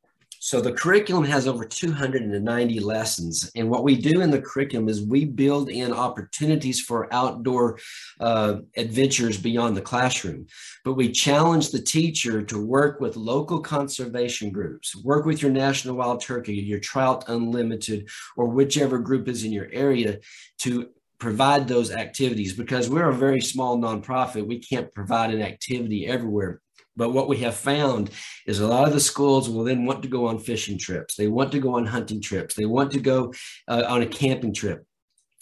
So 0.44 0.60
the 0.60 0.74
curriculum 0.74 1.24
has 1.26 1.48
over 1.48 1.66
290 1.66 2.80
lessons. 2.80 3.52
And 3.56 3.70
what 3.70 3.84
we 3.84 3.96
do 3.96 4.22
in 4.22 4.32
the 4.32 4.42
curriculum 4.42 4.90
is 4.90 5.00
we 5.00 5.24
build 5.24 5.70
in 5.70 5.94
opportunities 5.94 6.82
for 6.82 7.14
outdoor 7.14 7.78
uh, 8.20 8.56
adventures 8.76 9.38
beyond 9.38 9.78
the 9.78 9.82
classroom. 9.82 10.48
But 10.84 10.96
we 10.96 11.12
challenge 11.12 11.70
the 11.70 11.82
teacher 11.82 12.42
to 12.42 12.66
work 12.66 13.00
with 13.00 13.16
local 13.18 13.60
conservation 13.60 14.50
groups, 14.50 14.96
work 14.96 15.28
with 15.28 15.44
your 15.44 15.52
National 15.52 15.96
Wild 15.96 16.22
Turkey, 16.22 16.56
your 16.56 16.80
Trout 16.80 17.26
Unlimited, 17.28 18.10
or 18.36 18.48
whichever 18.48 18.98
group 18.98 19.28
is 19.28 19.44
in 19.44 19.52
your 19.52 19.70
area 19.72 20.18
to 20.62 20.90
provide 21.20 21.68
those 21.68 21.92
activities 21.92 22.54
because 22.54 22.90
we're 22.90 23.12
a 23.12 23.14
very 23.14 23.42
small 23.42 23.78
nonprofit. 23.78 24.48
We 24.48 24.58
can't 24.58 24.92
provide 24.96 25.32
an 25.32 25.44
activity 25.44 26.08
everywhere. 26.08 26.62
But 26.96 27.12
what 27.12 27.30
we 27.30 27.38
have 27.38 27.56
found 27.56 28.10
is 28.46 28.60
a 28.60 28.68
lot 28.68 28.88
of 28.88 28.94
the 28.94 29.00
schools 29.00 29.50
will 29.50 29.64
then 29.64 29.86
want 29.86 30.02
to 30.04 30.10
go 30.10 30.28
on 30.28 30.40
fishing 30.40 30.78
trips. 30.78 31.16
They 31.16 31.28
want 31.28 31.52
to 31.54 31.60
go 31.60 31.76
on 31.76 31.86
hunting 31.86 32.22
trips. 32.22 32.56
They 32.56 32.66
want 32.66 32.92
to 32.92 33.00
go 33.00 33.34
uh, 33.68 33.84
on 33.88 34.02
a 34.02 34.08
camping 34.08 34.54
trip. 34.54 34.86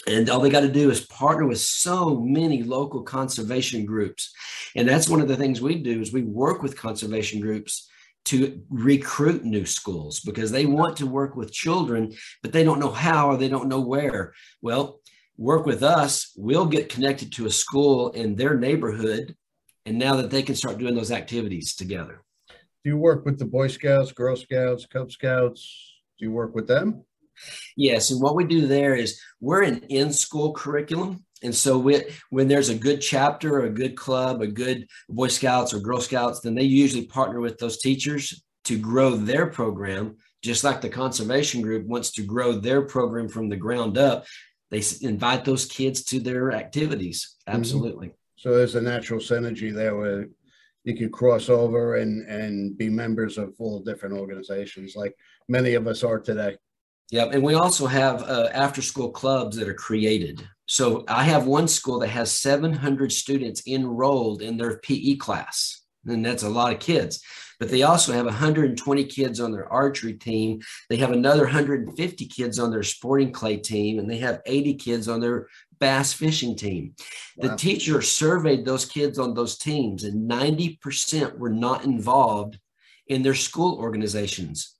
And 0.08 0.30
all 0.30 0.40
they 0.40 0.50
got 0.50 0.62
to 0.62 0.72
do 0.72 0.90
is 0.90 1.06
partner 1.08 1.46
with 1.46 1.60
so 1.60 2.22
many 2.22 2.64
local 2.64 3.04
conservation 3.04 3.86
groups. 3.86 4.32
And 4.76 4.88
that's 4.88 5.10
one 5.10 5.22
of 5.22 5.28
the 5.28 5.36
things 5.36 5.62
we 5.62 5.76
do 5.76 6.02
is 6.02 6.14
we 6.14 6.24
work 6.24 6.64
with 6.64 6.78
conservation 6.78 7.42
groups 7.42 7.90
to 8.26 8.62
recruit 8.70 9.44
new 9.44 9.66
schools 9.66 10.20
because 10.20 10.52
they 10.52 10.66
want 10.66 10.98
to 10.98 11.06
work 11.06 11.36
with 11.36 11.52
children, 11.52 12.14
but 12.42 12.52
they 12.52 12.64
don't 12.64 12.80
know 12.80 12.92
how 12.92 13.30
or 13.30 13.38
they 13.38 13.50
don't 13.50 13.70
know 13.70 13.82
where. 13.82 14.34
Well, 14.62 15.00
work 15.38 15.66
with 15.66 15.84
us, 15.84 16.32
we'll 16.38 16.66
get 16.66 16.90
connected 16.90 17.32
to 17.34 17.46
a 17.46 17.52
school 17.52 18.10
in 18.12 18.36
their 18.36 18.58
neighborhood. 18.58 19.36
And 19.90 19.98
now 19.98 20.18
that 20.18 20.30
they 20.30 20.44
can 20.44 20.54
start 20.54 20.78
doing 20.78 20.94
those 20.94 21.12
activities 21.12 21.74
together. 21.74 22.22
Do 22.48 22.92
you 22.92 22.98
work 22.98 23.26
with 23.26 23.40
the 23.40 23.46
Boy 23.46 23.70
Scouts, 23.70 24.12
Girl 24.12 24.36
Scouts, 24.36 24.86
Cub 24.86 25.12
Scouts? 25.12 25.96
Do 26.20 26.26
you 26.26 26.32
work 26.32 26.54
with 26.54 26.68
them? 26.68 27.06
Yes. 27.76 28.12
And 28.12 28.22
what 28.22 28.36
we 28.36 28.44
do 28.44 28.68
there 28.68 28.94
is 28.94 29.20
we're 29.42 29.64
an 29.64 29.80
in 29.90 30.14
school 30.14 30.54
curriculum. 30.54 31.26
And 31.42 31.56
so 31.56 31.80
we, 31.80 32.04
when 32.30 32.48
there's 32.48 32.70
a 32.70 32.76
good 32.76 33.02
chapter, 33.02 33.62
a 33.62 33.70
good 33.72 33.98
club, 33.98 34.44
a 34.44 34.48
good 34.48 34.86
Boy 35.10 35.30
Scouts 35.30 35.74
or 35.74 35.80
Girl 35.80 36.02
Scouts, 36.02 36.42
then 36.42 36.54
they 36.54 36.66
usually 36.66 37.08
partner 37.08 37.40
with 37.40 37.58
those 37.58 37.80
teachers 37.80 38.44
to 38.66 38.78
grow 38.78 39.16
their 39.16 39.48
program 39.48 40.18
just 40.44 40.64
like 40.64 40.82
the 40.82 40.88
conservation 40.88 41.64
group 41.64 41.88
wants 41.88 42.12
to 42.12 42.22
grow 42.22 42.54
their 42.54 42.84
program 42.84 43.28
from 43.28 43.50
the 43.50 43.58
ground 43.58 43.98
up 43.98 44.26
they 44.70 44.84
invite 45.02 45.46
those 45.46 45.66
kids 45.66 46.04
to 46.04 46.20
their 46.20 46.52
activities. 46.52 47.36
Mm-hmm. 47.48 47.60
Absolutely. 47.60 48.08
Mm-hmm. 48.08 48.19
So 48.40 48.56
there's 48.56 48.76
a 48.76 48.82
natural 48.82 49.20
synergy 49.20 49.74
there 49.74 49.98
where 49.98 50.30
you 50.86 50.96
could 50.96 51.12
cross 51.12 51.50
over 51.50 51.98
and 51.98 52.26
and 52.26 52.78
be 52.78 52.88
members 52.88 53.38
of 53.38 53.54
all 53.60 53.82
different 53.82 54.18
organizations, 54.18 54.96
like 54.96 55.14
many 55.50 55.74
of 55.74 55.88
us 55.88 56.06
are 56.06 56.20
today. 56.20 56.56
Yep, 57.12 57.34
and 57.34 57.44
we 57.44 57.56
also 57.56 57.86
have 57.86 58.24
uh, 58.24 58.48
after 58.54 58.82
school 58.82 59.12
clubs 59.12 59.58
that 59.58 59.68
are 59.68 59.74
created. 59.74 60.48
So 60.68 61.04
I 61.10 61.26
have 61.26 61.48
one 61.48 61.68
school 61.68 62.00
that 62.00 62.08
has 62.08 62.32
700 62.32 63.12
students 63.12 63.62
enrolled 63.68 64.42
in 64.42 64.56
their 64.56 64.78
PE 64.78 65.18
class, 65.18 65.82
and 66.06 66.26
that's 66.26 66.44
a 66.44 66.50
lot 66.50 66.72
of 66.72 66.80
kids. 66.80 67.22
but 67.60 67.68
they 67.68 67.84
also 67.84 68.14
have 68.14 68.24
120 68.26 69.04
kids 69.04 69.42
on 69.42 69.52
their 69.52 69.68
archery 69.70 70.14
team. 70.14 70.62
They 70.90 70.96
have 70.96 71.12
another 71.12 71.44
150 71.44 72.26
kids 72.28 72.58
on 72.58 72.72
their 72.72 72.84
sporting 72.84 73.34
clay 73.34 73.58
team, 73.58 74.00
and 74.00 74.10
they 74.10 74.20
have 74.20 74.40
80 74.46 74.76
kids 74.76 75.10
on 75.10 75.20
their 75.20 75.48
bass 75.80 76.14
fishing 76.14 76.56
team. 76.56 76.94
Wow. 77.38 77.50
The 77.50 77.56
teacher 77.56 78.02
surveyed 78.02 78.66
those 78.66 78.86
kids 78.86 79.18
on 79.18 79.34
those 79.34 79.58
teams, 79.58 80.04
and 80.04 80.30
90% 80.30 81.38
were 81.38 81.50
not 81.50 81.86
involved 81.86 82.60
in 83.08 83.24
their 83.24 83.36
school 83.36 83.78
organizations 83.80 84.76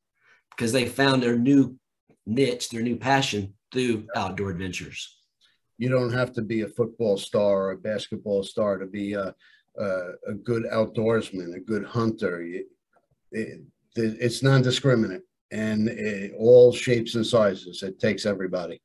because 0.52 0.72
they 0.72 0.86
found 0.86 1.24
their 1.24 1.38
new 1.38 1.78
niche, 2.26 2.70
their 2.70 2.82
new 2.82 2.98
passion 2.98 3.54
through 3.72 4.08
outdoor 4.16 4.52
adventures. 4.52 5.18
You 5.78 5.90
don't 5.90 6.14
have 6.14 6.34
to 6.34 6.42
be 6.42 6.62
a 6.62 6.68
football 6.68 7.18
star 7.18 7.68
or 7.68 7.72
a 7.72 7.78
basketball 7.78 8.44
star 8.44 8.78
to 8.78 8.86
be 8.86 9.14
a, 9.14 9.34
a, 9.78 9.86
a 10.28 10.34
good 10.44 10.64
outdoorsman, 10.66 11.56
a 11.56 11.60
good 11.60 11.86
hunter. 11.86 12.42
It, 12.42 12.66
it, 13.32 13.62
it's 13.96 14.44
non-discriminate 14.44 15.22
and 15.52 15.88
it, 15.88 16.34
all 16.38 16.74
shapes 16.74 17.16
and 17.16 17.26
sizes. 17.26 17.82
It 17.82 18.00
takes 18.00 18.26
everybody 18.26 18.82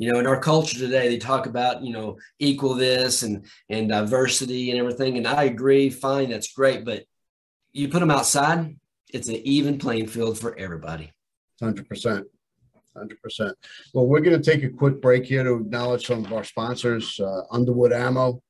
you 0.00 0.10
know 0.10 0.18
in 0.18 0.26
our 0.26 0.40
culture 0.40 0.78
today 0.78 1.08
they 1.08 1.18
talk 1.18 1.44
about 1.44 1.82
you 1.84 1.92
know 1.92 2.16
equal 2.38 2.74
this 2.74 3.22
and 3.22 3.44
and 3.68 3.90
diversity 3.90 4.70
and 4.70 4.80
everything. 4.80 5.18
And 5.18 5.28
i 5.28 5.44
agree 5.44 5.90
fine 5.90 6.30
that's 6.30 6.52
great. 6.52 6.84
But 6.84 7.04
you 7.72 7.88
put 7.88 8.00
them 8.00 8.10
outside 8.10 8.76
it's 9.12 9.28
an 9.28 9.36
even 9.44 9.78
playing 9.78 10.06
field 10.06 10.38
for 10.38 10.56
everybody. 10.58 11.12
100% 11.62 12.24
100% 12.96 13.52
well 13.94 14.06
we're 14.06 14.20
going 14.20 14.40
to 14.40 14.50
take 14.50 14.64
a 14.64 14.70
quick 14.70 15.00
break 15.02 15.24
here 15.24 15.44
to 15.44 15.56
acknowledge 15.56 16.06
some 16.06 16.24
of 16.24 16.32
our 16.32 16.44
sponsors 16.44 17.20
uh, 17.20 17.42
underwood 17.52 17.92
ammo. 17.92 18.42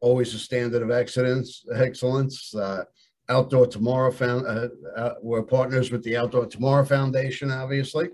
Always 0.00 0.34
a 0.34 0.38
standard 0.38 0.82
of 0.82 0.90
excellence 0.90 1.64
excellence 1.74 2.54
uh, 2.54 2.84
outdoor 3.30 3.66
tomorrow 3.66 4.10
found 4.10 4.46
uh, 4.46 4.68
uh 4.94 5.14
we're 5.22 5.42
partners 5.42 5.90
with 5.90 6.02
the 6.04 6.18
outdoor 6.18 6.44
tomorrow 6.44 6.84
foundation 6.84 7.50
obviously. 7.50 8.10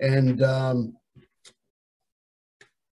And 0.00 0.42
um, 0.42 0.96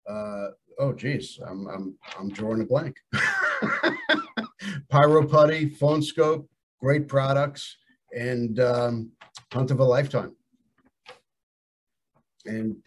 uh, 0.07 0.47
oh 0.79 0.93
geez, 0.93 1.39
I'm 1.45 1.67
I'm 1.67 1.97
I'm 2.19 2.29
drawing 2.29 2.61
a 2.61 2.65
blank. 2.65 2.97
Pyro 4.89 5.25
Putty, 5.25 5.69
Phone 5.69 6.01
Skope, 6.01 6.47
great 6.79 7.07
products, 7.07 7.77
and 8.15 8.59
um, 8.59 9.11
Hunt 9.51 9.71
of 9.71 9.79
a 9.79 9.83
Lifetime. 9.83 10.35
And 12.45 12.77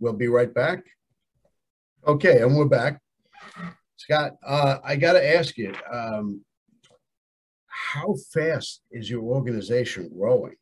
we'll 0.00 0.14
be 0.14 0.28
right 0.28 0.52
back. 0.52 0.84
Okay, 2.06 2.40
and 2.42 2.56
we're 2.56 2.66
back. 2.66 3.00
Scott, 3.96 4.36
uh, 4.46 4.78
I 4.84 4.96
got 4.96 5.14
to 5.14 5.36
ask 5.36 5.56
you, 5.58 5.74
um, 5.92 6.42
how 7.66 8.14
fast 8.32 8.82
is 8.90 9.10
your 9.10 9.22
organization 9.22 10.10
growing? 10.16 10.54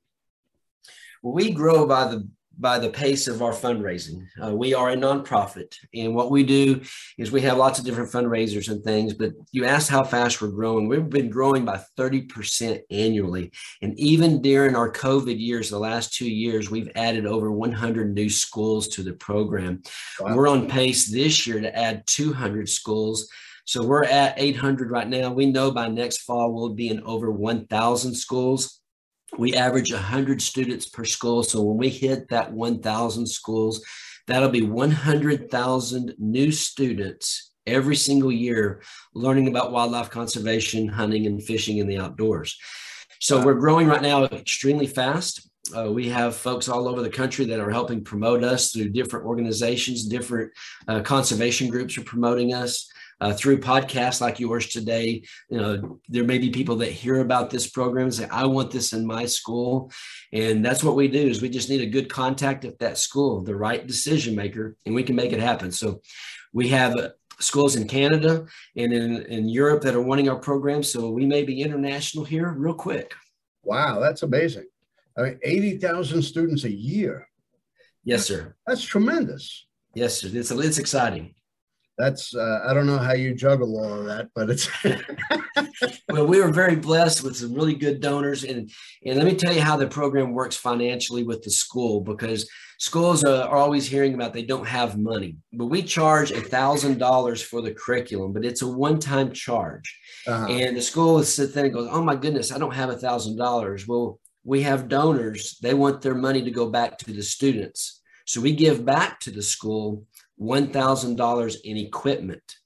We 1.23 1.53
grow 1.53 1.87
by 1.87 2.09
the 2.09 2.29
by 2.59 2.79
the 2.79 2.89
pace 2.89 3.29
of 3.29 3.43
our 3.43 3.53
fundraising. 3.53 4.27
Uh, 4.43 4.55
we 4.55 4.75
are 4.75 4.91
a 4.91 4.97
nonprofit, 4.97 5.77
and 5.95 6.15
what 6.15 6.31
we 6.31 6.43
do 6.43 6.81
is 7.19 7.31
we 7.31 7.43
have 7.43 7.59
lots 7.59 7.79
of 7.79 7.85
different 7.85 8.11
fundraisers 8.11 8.71
and 8.71 8.83
things. 8.83 9.15
But 9.15 9.33
you 9.53 9.65
asked 9.65 9.91
how 9.91 10.05
fast 10.05 10.41
we're 10.41 10.49
growing. 10.49 10.89
We've 10.89 11.09
been 11.09 11.31
growing 11.31 11.65
by 11.65 11.83
30% 11.99 12.81
annually. 12.91 13.53
And 13.83 13.99
even 13.99 14.41
during 14.41 14.75
our 14.75 14.91
COVID 14.91 15.39
years, 15.39 15.71
the 15.71 15.79
last 15.79 16.15
two 16.15 16.31
years, 16.31 16.71
we've 16.71 16.91
added 16.97 17.27
over 17.27 17.51
100 17.51 18.15
new 18.15 18.31
schools 18.31 18.89
to 18.89 19.03
the 19.03 19.15
program. 19.15 19.83
Wow. 20.21 20.37
We're 20.37 20.49
on 20.49 20.69
pace 20.69 21.11
this 21.11 21.47
year 21.47 21.61
to 21.61 21.77
add 21.77 22.07
200 22.07 22.69
schools. 22.69 23.29
So 23.65 23.85
we're 23.85 24.05
at 24.05 24.35
800 24.39 24.91
right 24.91 25.09
now. 25.09 25.33
We 25.33 25.47
know 25.47 25.73
by 25.73 25.89
next 25.89 26.23
fall 26.23 26.53
we'll 26.53 26.71
be 26.71 26.89
in 26.89 27.03
over 27.03 27.31
1,000 27.31 28.15
schools 28.15 28.81
we 29.39 29.55
average 29.55 29.93
100 29.93 30.41
students 30.41 30.87
per 30.87 31.05
school. 31.05 31.43
So 31.43 31.63
when 31.63 31.77
we 31.77 31.89
hit 31.89 32.29
that 32.29 32.53
1,000 32.53 33.27
schools, 33.27 33.85
that'll 34.27 34.49
be 34.49 34.63
100,000 34.63 36.15
new 36.19 36.51
students 36.51 37.53
every 37.67 37.97
single 37.97 38.33
year 38.33 38.83
learning 39.15 39.49
about 39.49 39.73
wildlife 39.73 40.11
conservation, 40.11 40.89
hunting, 40.89 41.27
and 41.27 41.43
fishing 41.43 41.79
in 41.79 41.87
the 41.87 41.99
outdoors. 41.99 42.57
So 43.21 43.45
we're 43.45 43.55
growing 43.55 43.89
right 43.89 44.03
now 44.03 44.25
extremely 44.25 44.87
fast. 44.87 45.49
Uh, 45.77 45.91
we 45.91 46.09
have 46.09 46.37
folks 46.37 46.69
all 46.69 46.87
over 46.87 47.03
the 47.03 47.11
country 47.11 47.45
that 47.47 47.59
are 47.59 47.71
helping 47.71 48.05
promote 48.05 48.45
us 48.45 48.71
through 48.71 48.91
different 48.91 49.27
organizations, 49.27 50.07
different 50.07 50.53
uh, 50.87 51.01
conservation 51.01 51.69
groups 51.69 51.99
are 51.99 52.05
promoting 52.05 52.55
us 52.55 52.89
uh, 53.21 53.33
through 53.33 53.59
podcasts 53.59 54.21
like 54.21 54.41
yours 54.41 54.69
today. 54.69 55.23
You 55.49 55.59
know, 55.59 56.01
there 56.09 56.25
may 56.25 56.39
be 56.39 56.51
people 56.51 56.77
that 56.77 56.91
hear 56.91 57.21
about 57.21 57.51
this 57.51 57.69
program 57.69 58.05
and 58.05 58.15
say, 58.15 58.29
"I 58.29 58.47
want 58.47 58.71
this 58.71 58.93
in 58.93 59.07
my 59.07 59.27
school," 59.27 59.91
and 60.33 60.65
that's 60.65 60.85
what 60.85 60.97
we 60.97 61.09
do. 61.09 61.27
Is 61.27 61.43
we 61.43 61.49
just 61.49 61.71
need 61.71 61.81
a 61.81 61.87
good 61.87 62.09
contact 62.09 62.65
at 62.65 62.79
that 62.81 62.99
school, 62.99 63.43
the 63.43 63.57
right 63.57 63.87
decision 63.87 64.35
maker, 64.35 64.77
and 64.85 64.95
we 64.95 65.03
can 65.03 65.17
make 65.17 65.33
it 65.33 65.41
happen. 65.41 65.73
So, 65.73 66.01
we 66.53 66.69
have. 66.69 66.97
Uh, 66.97 67.09
schools 67.39 67.77
in 67.77 67.87
Canada 67.87 68.47
and 68.77 68.95
in, 68.95 69.23
in 69.25 69.47
Europe 69.47 69.83
that 69.83 69.95
are 69.95 70.01
wanting 70.01 70.27
our 70.27 70.39
program. 70.39 70.83
So 70.83 71.11
we 71.11 71.27
may 71.27 71.43
be 71.43 71.61
international 71.61 72.25
here 72.25 72.51
real 72.57 72.73
quick. 72.73 73.13
Wow, 73.63 74.01
that's 74.01 74.23
amazing. 74.23 74.65
I 75.19 75.23
mean, 75.23 75.39
80,000 75.43 76.23
students 76.23 76.65
a 76.65 76.73
year. 76.73 77.29
Yes, 78.05 78.25
sir. 78.25 78.57
That's 78.67 78.83
tremendous. 78.83 79.67
Yes, 79.95 80.19
sir. 80.19 80.31
It's, 80.33 80.51
it's 80.51 80.79
exciting 80.79 81.35
that's 81.99 82.35
uh, 82.35 82.61
I 82.67 82.75
don't 82.75 82.87
know 82.87 82.99
how 82.99 83.15
you 83.15 83.35
juggle 83.35 83.79
all 83.79 84.01
of 84.01 84.05
that, 84.07 84.29
but 84.35 84.51
it's. 84.51 84.69
well, 86.11 86.27
we 86.27 86.41
were 86.41 86.53
very 86.53 86.77
blessed 86.77 87.25
with 87.25 87.37
some 87.37 87.55
really 87.55 87.75
good 87.75 88.01
donors, 88.01 88.45
and 88.45 88.71
and 89.05 89.17
let 89.17 89.25
me 89.25 89.35
tell 89.35 89.53
you 89.53 89.63
how 89.63 89.77
the 89.77 89.87
program 89.87 90.33
works 90.33 90.57
financially 90.57 91.23
with 91.23 91.43
the 91.43 91.51
school 91.51 92.03
because 92.03 92.49
schools 92.79 93.25
are, 93.25 93.45
are 93.45 93.57
always 93.57 93.87
hearing 93.87 94.15
about 94.15 94.35
they 94.35 94.43
don't 94.43 94.67
have 94.67 94.99
money, 94.99 95.37
but 95.53 95.67
we 95.67 95.83
charge 95.83 96.31
a 96.33 96.41
thousand 96.41 96.99
dollars 96.99 97.41
for 97.41 97.63
the 97.63 97.73
curriculum, 97.73 98.33
but 98.33 98.45
it's 98.45 98.63
a 98.63 98.69
one-time 98.69 99.33
charge, 99.33 99.99
uh-huh. 100.27 100.47
and 100.51 100.77
the 100.77 100.83
school 100.83 101.15
will 101.15 101.25
sit 101.25 101.55
there 101.55 101.65
and 101.65 101.75
goes, 101.75 101.89
"Oh 101.91 102.03
my 102.03 102.17
goodness, 102.17 102.53
I 102.53 102.59
don't 102.59 102.75
have 102.75 102.91
a 102.91 102.97
thousand 102.97 103.37
dollars." 103.37 103.89
Well, 103.89 104.21
we 104.45 104.63
have 104.63 104.89
donors; 104.89 105.59
they 105.63 105.73
want 105.73 106.03
their 106.03 106.15
money 106.15 106.43
to 106.43 106.51
go 106.51 106.69
back 106.69 106.99
to 106.99 107.11
the 107.11 107.23
students, 107.23 108.03
so 108.27 108.43
we 108.43 108.53
give 108.53 108.85
back 108.85 109.19
to 109.21 109.31
the 109.31 109.43
school 109.43 110.05
$1,000 110.41 111.57
in 111.65 111.77
equipment. 111.77 112.57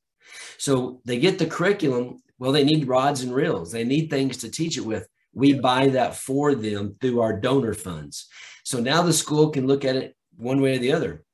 So 0.59 1.01
they 1.05 1.19
get 1.19 1.39
the 1.39 1.47
curriculum. 1.47 2.19
Well, 2.39 2.53
they 2.53 2.65
need 2.65 2.89
rods 2.89 3.23
and 3.23 3.35
reels, 3.35 3.73
they 3.73 3.85
need 3.85 4.09
things 4.09 4.39
to 4.39 4.51
teach 4.51 4.77
it 4.77 4.85
with. 4.85 5.07
We 5.33 5.55
buy 5.55 5.89
that 5.89 6.17
for 6.17 6.55
them 6.55 6.97
through 7.01 7.21
our 7.21 7.39
donor 7.39 7.75
funds. 7.75 8.29
So 8.65 8.81
now 8.81 9.03
the 9.03 9.13
school 9.13 9.51
can 9.51 9.67
look 9.67 9.85
at 9.85 9.97
it 9.97 10.17
one 10.37 10.61
way 10.61 10.77
or 10.77 10.79
the 10.79 10.93
other. 10.93 11.25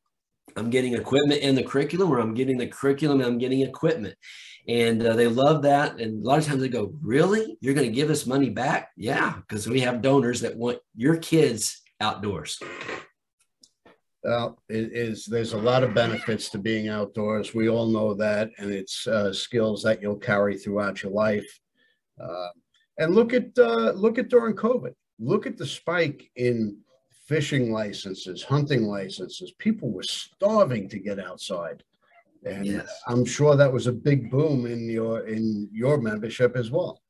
I'm 0.57 0.71
getting 0.71 0.95
equipment 0.95 1.41
in 1.41 1.55
the 1.55 1.63
curriculum, 1.63 2.11
or 2.11 2.19
I'm 2.19 2.35
getting 2.35 2.57
the 2.57 2.67
curriculum 2.67 3.21
and 3.21 3.29
I'm 3.29 3.39
getting 3.39 3.61
equipment. 3.61 4.15
And 4.69 5.07
uh, 5.07 5.15
they 5.15 5.27
love 5.29 5.63
that. 5.63 6.01
And 6.01 6.25
a 6.25 6.27
lot 6.27 6.39
of 6.39 6.47
times 6.47 6.61
they 6.61 6.69
go, 6.69 6.93
Really? 7.03 7.57
You're 7.61 7.75
going 7.75 7.89
to 7.89 7.95
give 7.95 8.11
us 8.11 8.27
money 8.27 8.51
back? 8.51 8.91
Yeah, 8.97 9.35
because 9.37 9.69
we 9.69 9.81
have 9.81 10.03
donors 10.03 10.41
that 10.41 10.57
want 10.57 10.79
your 10.95 11.17
kids 11.17 11.83
outdoors. 12.01 12.59
Well, 14.23 14.59
it 14.69 14.93
is 14.93 15.25
there's 15.27 15.53
a 15.53 15.59
lot 15.59 15.85
of 15.85 15.95
benefits 15.95 16.49
to 16.51 16.59
being 16.59 16.89
outdoors. 16.89 17.55
We 17.55 17.69
all 17.69 17.87
know 17.87 18.15
that, 18.15 18.51
and 18.59 18.73
it's 18.73 19.07
uh, 19.07 19.33
skills 19.33 19.83
that 19.85 20.03
you'll 20.03 20.17
carry 20.17 20.57
throughout 20.57 21.03
your 21.03 21.13
life. 21.13 21.61
Uh, 22.21 22.49
and 22.99 23.15
look 23.15 23.33
at 23.33 23.57
uh, 23.59 23.93
look 23.93 24.19
at 24.19 24.29
during 24.29 24.57
COVID. 24.57 24.95
Look 25.19 25.47
at 25.47 25.57
the 25.57 25.67
spike 25.67 26.31
in 26.37 26.79
fishing 27.27 27.73
licenses, 27.73 28.43
hunting 28.43 28.85
licenses. 28.85 29.53
People 29.59 29.91
were 29.91 30.03
starving 30.03 30.89
to 30.89 30.99
get 30.99 31.21
outside, 31.21 31.85
and 32.45 32.67
yes. 32.67 33.01
I'm 33.07 33.25
sure 33.25 33.55
that 33.55 33.73
was 33.73 33.87
a 33.87 33.93
big 33.93 34.31
boom 34.31 34.67
in 34.67 34.89
your 34.89 35.27
in 35.27 35.69
your 35.73 35.99
membership 35.99 36.57
as 36.57 36.71
well. 36.71 37.01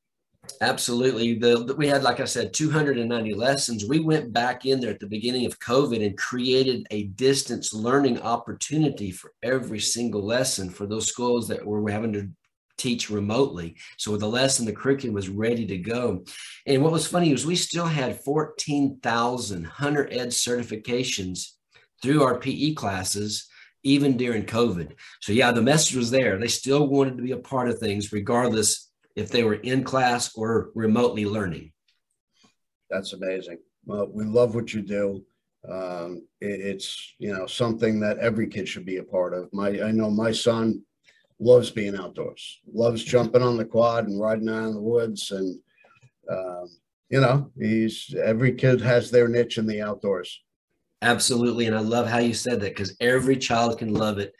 Absolutely. 0.60 1.34
The, 1.38 1.74
we 1.76 1.86
had, 1.86 2.02
like 2.02 2.20
I 2.20 2.24
said, 2.24 2.52
290 2.52 3.34
lessons. 3.34 3.84
We 3.84 4.00
went 4.00 4.32
back 4.32 4.66
in 4.66 4.80
there 4.80 4.90
at 4.90 5.00
the 5.00 5.06
beginning 5.06 5.46
of 5.46 5.58
COVID 5.58 6.04
and 6.04 6.16
created 6.16 6.86
a 6.90 7.04
distance 7.04 7.72
learning 7.72 8.20
opportunity 8.20 9.10
for 9.10 9.32
every 9.42 9.80
single 9.80 10.24
lesson 10.24 10.70
for 10.70 10.86
those 10.86 11.06
schools 11.06 11.48
that 11.48 11.64
were 11.64 11.90
having 11.90 12.12
to 12.14 12.28
teach 12.78 13.10
remotely. 13.10 13.76
So 13.96 14.12
with 14.12 14.20
the 14.20 14.28
lesson, 14.28 14.66
the 14.66 14.72
curriculum 14.72 15.14
was 15.14 15.28
ready 15.28 15.66
to 15.66 15.78
go. 15.78 16.24
And 16.66 16.82
what 16.82 16.92
was 16.92 17.06
funny 17.06 17.32
was 17.32 17.46
we 17.46 17.56
still 17.56 17.86
had 17.86 18.20
14,000 18.22 19.64
Hunter 19.64 20.08
Ed 20.10 20.28
certifications 20.28 21.52
through 22.02 22.22
our 22.22 22.38
PE 22.38 22.74
classes 22.74 23.48
even 23.82 24.16
during 24.16 24.44
COVID. 24.44 24.92
So 25.20 25.32
yeah, 25.32 25.52
the 25.52 25.62
message 25.62 25.96
was 25.96 26.10
there. 26.10 26.38
They 26.38 26.48
still 26.48 26.88
wanted 26.88 27.16
to 27.16 27.22
be 27.22 27.32
a 27.32 27.38
part 27.38 27.68
of 27.68 27.78
things 27.78 28.12
regardless 28.12 28.85
if 29.16 29.30
they 29.30 29.42
were 29.42 29.54
in 29.54 29.82
class 29.82 30.34
or 30.36 30.70
remotely 30.74 31.24
learning. 31.24 31.72
That's 32.90 33.12
amazing. 33.12 33.58
Well, 33.84 34.08
we 34.12 34.24
love 34.24 34.54
what 34.54 34.72
you 34.72 34.82
do. 34.82 35.24
Um, 35.68 36.22
it, 36.40 36.60
it's 36.60 37.14
you 37.18 37.32
know 37.32 37.46
something 37.46 37.98
that 38.00 38.18
every 38.18 38.46
kid 38.46 38.68
should 38.68 38.86
be 38.86 38.98
a 38.98 39.02
part 39.02 39.34
of. 39.34 39.52
My 39.52 39.68
I 39.82 39.90
know 39.90 40.10
my 40.10 40.30
son 40.30 40.82
loves 41.40 41.70
being 41.70 41.96
outdoors, 41.96 42.60
loves 42.72 43.02
jumping 43.02 43.42
on 43.42 43.56
the 43.56 43.64
quad 43.64 44.06
and 44.06 44.20
riding 44.20 44.48
out 44.48 44.68
in 44.68 44.74
the 44.74 44.80
woods, 44.80 45.32
and 45.32 45.58
um, 46.30 46.68
you 47.08 47.20
know, 47.20 47.50
he's 47.58 48.14
every 48.22 48.54
kid 48.54 48.80
has 48.80 49.10
their 49.10 49.28
niche 49.28 49.58
in 49.58 49.66
the 49.66 49.82
outdoors. 49.82 50.42
Absolutely. 51.02 51.66
And 51.66 51.76
I 51.76 51.80
love 51.80 52.08
how 52.08 52.18
you 52.18 52.34
said 52.34 52.60
that 52.60 52.74
because 52.74 52.96
every 53.00 53.36
child 53.36 53.78
can 53.78 53.92
love 53.92 54.18
it, 54.18 54.32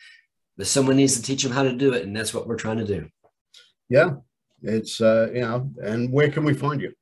but 0.56 0.66
someone 0.66 0.96
needs 0.96 1.16
to 1.16 1.22
teach 1.22 1.42
them 1.42 1.52
how 1.52 1.62
to 1.62 1.72
do 1.72 1.92
it. 1.92 2.02
And 2.02 2.16
that's 2.16 2.32
what 2.32 2.46
we're 2.48 2.56
trying 2.56 2.78
to 2.78 2.86
do. 2.86 3.08
Yeah. 3.88 4.14
It's, 4.62 5.00
uh, 5.00 5.30
you 5.34 5.42
know, 5.42 5.70
and 5.82 6.12
where 6.12 6.30
can 6.30 6.44
we 6.44 6.54
find 6.54 6.80
you? 6.80 6.92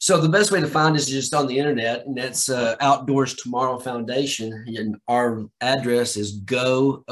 So 0.00 0.20
the 0.20 0.28
best 0.28 0.52
way 0.52 0.60
to 0.60 0.66
find 0.66 0.94
us 0.94 1.08
is 1.08 1.10
just 1.10 1.34
on 1.34 1.46
the 1.46 1.58
internet, 1.58 2.06
and 2.06 2.16
that's 2.16 2.48
uh, 2.48 2.76
Outdoors 2.80 3.34
Tomorrow 3.34 3.78
Foundation. 3.78 4.52
And 4.66 4.96
our 5.08 5.46
address 5.60 6.16
is 6.16 6.40
gootf.com, 6.42 7.06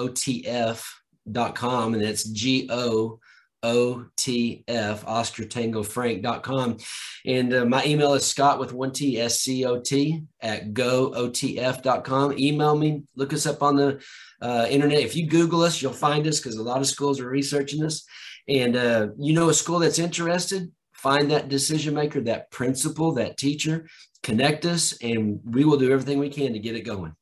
and 1.94 2.02
it's 2.02 2.24
G 2.24 2.68
O 2.70 3.18
OTF, 3.64 5.06
Oscar 5.06 5.44
Tango 5.46 5.82
Frank.com. 5.82 6.76
And 7.24 7.54
uh, 7.54 7.64
my 7.64 7.82
email 7.84 8.12
is 8.12 8.26
Scott 8.26 8.60
with 8.60 8.74
one 8.74 8.92
T 8.92 9.18
S 9.18 9.40
C 9.40 9.64
O 9.64 9.80
T 9.80 10.22
at 10.42 10.74
gootf.com. 10.74 12.38
Email 12.38 12.76
me, 12.76 13.02
look 13.16 13.32
us 13.32 13.46
up 13.46 13.62
on 13.62 13.76
the 13.76 14.04
uh, 14.42 14.66
internet. 14.68 14.98
If 14.98 15.16
you 15.16 15.26
Google 15.26 15.62
us, 15.62 15.80
you'll 15.80 15.92
find 15.94 16.26
us 16.26 16.38
because 16.38 16.56
a 16.56 16.62
lot 16.62 16.80
of 16.80 16.86
schools 16.86 17.18
are 17.20 17.28
researching 17.28 17.80
this. 17.80 18.04
And 18.48 18.76
uh, 18.76 19.08
you 19.18 19.32
know 19.32 19.48
a 19.48 19.54
school 19.54 19.78
that's 19.78 19.98
interested, 19.98 20.70
find 20.92 21.30
that 21.30 21.48
decision 21.48 21.94
maker, 21.94 22.20
that 22.22 22.50
principal, 22.50 23.12
that 23.12 23.36
teacher, 23.36 23.88
connect 24.22 24.64
us, 24.64 24.96
and 25.02 25.40
we 25.44 25.64
will 25.64 25.78
do 25.78 25.92
everything 25.92 26.18
we 26.18 26.30
can 26.30 26.52
to 26.52 26.58
get 26.58 26.76
it 26.76 26.82
going. 26.82 27.14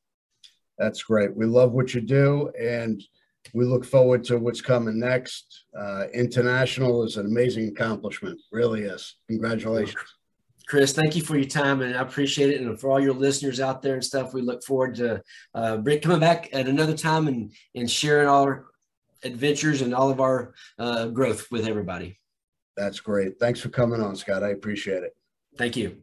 That's 0.77 1.03
great. 1.03 1.35
We 1.35 1.45
love 1.45 1.71
what 1.71 1.93
you 1.93 2.01
do. 2.01 2.51
And 2.59 3.01
we 3.53 3.65
look 3.65 3.85
forward 3.85 4.23
to 4.25 4.37
what's 4.37 4.61
coming 4.61 4.99
next. 4.99 5.65
Uh, 5.77 6.05
international 6.13 7.03
is 7.03 7.17
an 7.17 7.25
amazing 7.25 7.69
accomplishment, 7.69 8.39
really 8.51 8.83
is. 8.83 9.15
Congratulations. 9.27 9.95
Chris, 10.65 10.93
thank 10.93 11.15
you 11.15 11.21
for 11.21 11.35
your 11.35 11.47
time, 11.47 11.81
and 11.81 11.95
I 11.95 12.01
appreciate 12.01 12.49
it. 12.49 12.61
And 12.61 12.79
for 12.79 12.89
all 12.89 12.99
your 12.99 13.13
listeners 13.13 13.59
out 13.59 13.81
there 13.81 13.95
and 13.95 14.03
stuff, 14.03 14.33
we 14.33 14.41
look 14.41 14.63
forward 14.63 14.95
to 14.95 15.21
uh, 15.53 15.77
coming 16.01 16.19
back 16.19 16.49
at 16.53 16.67
another 16.69 16.95
time 16.95 17.27
and 17.27 17.53
and 17.75 17.91
sharing 17.91 18.29
all 18.29 18.43
our 18.43 18.67
adventures 19.23 19.81
and 19.81 19.93
all 19.93 20.09
of 20.09 20.19
our 20.19 20.53
uh, 20.79 21.07
growth 21.07 21.51
with 21.51 21.67
everybody. 21.67 22.19
That's 22.75 22.99
great. 22.99 23.39
Thanks 23.39 23.59
for 23.59 23.69
coming 23.69 24.01
on, 24.01 24.15
Scott. 24.15 24.43
I 24.43 24.49
appreciate 24.49 25.03
it. 25.03 25.15
Thank 25.57 25.77
you. 25.77 25.97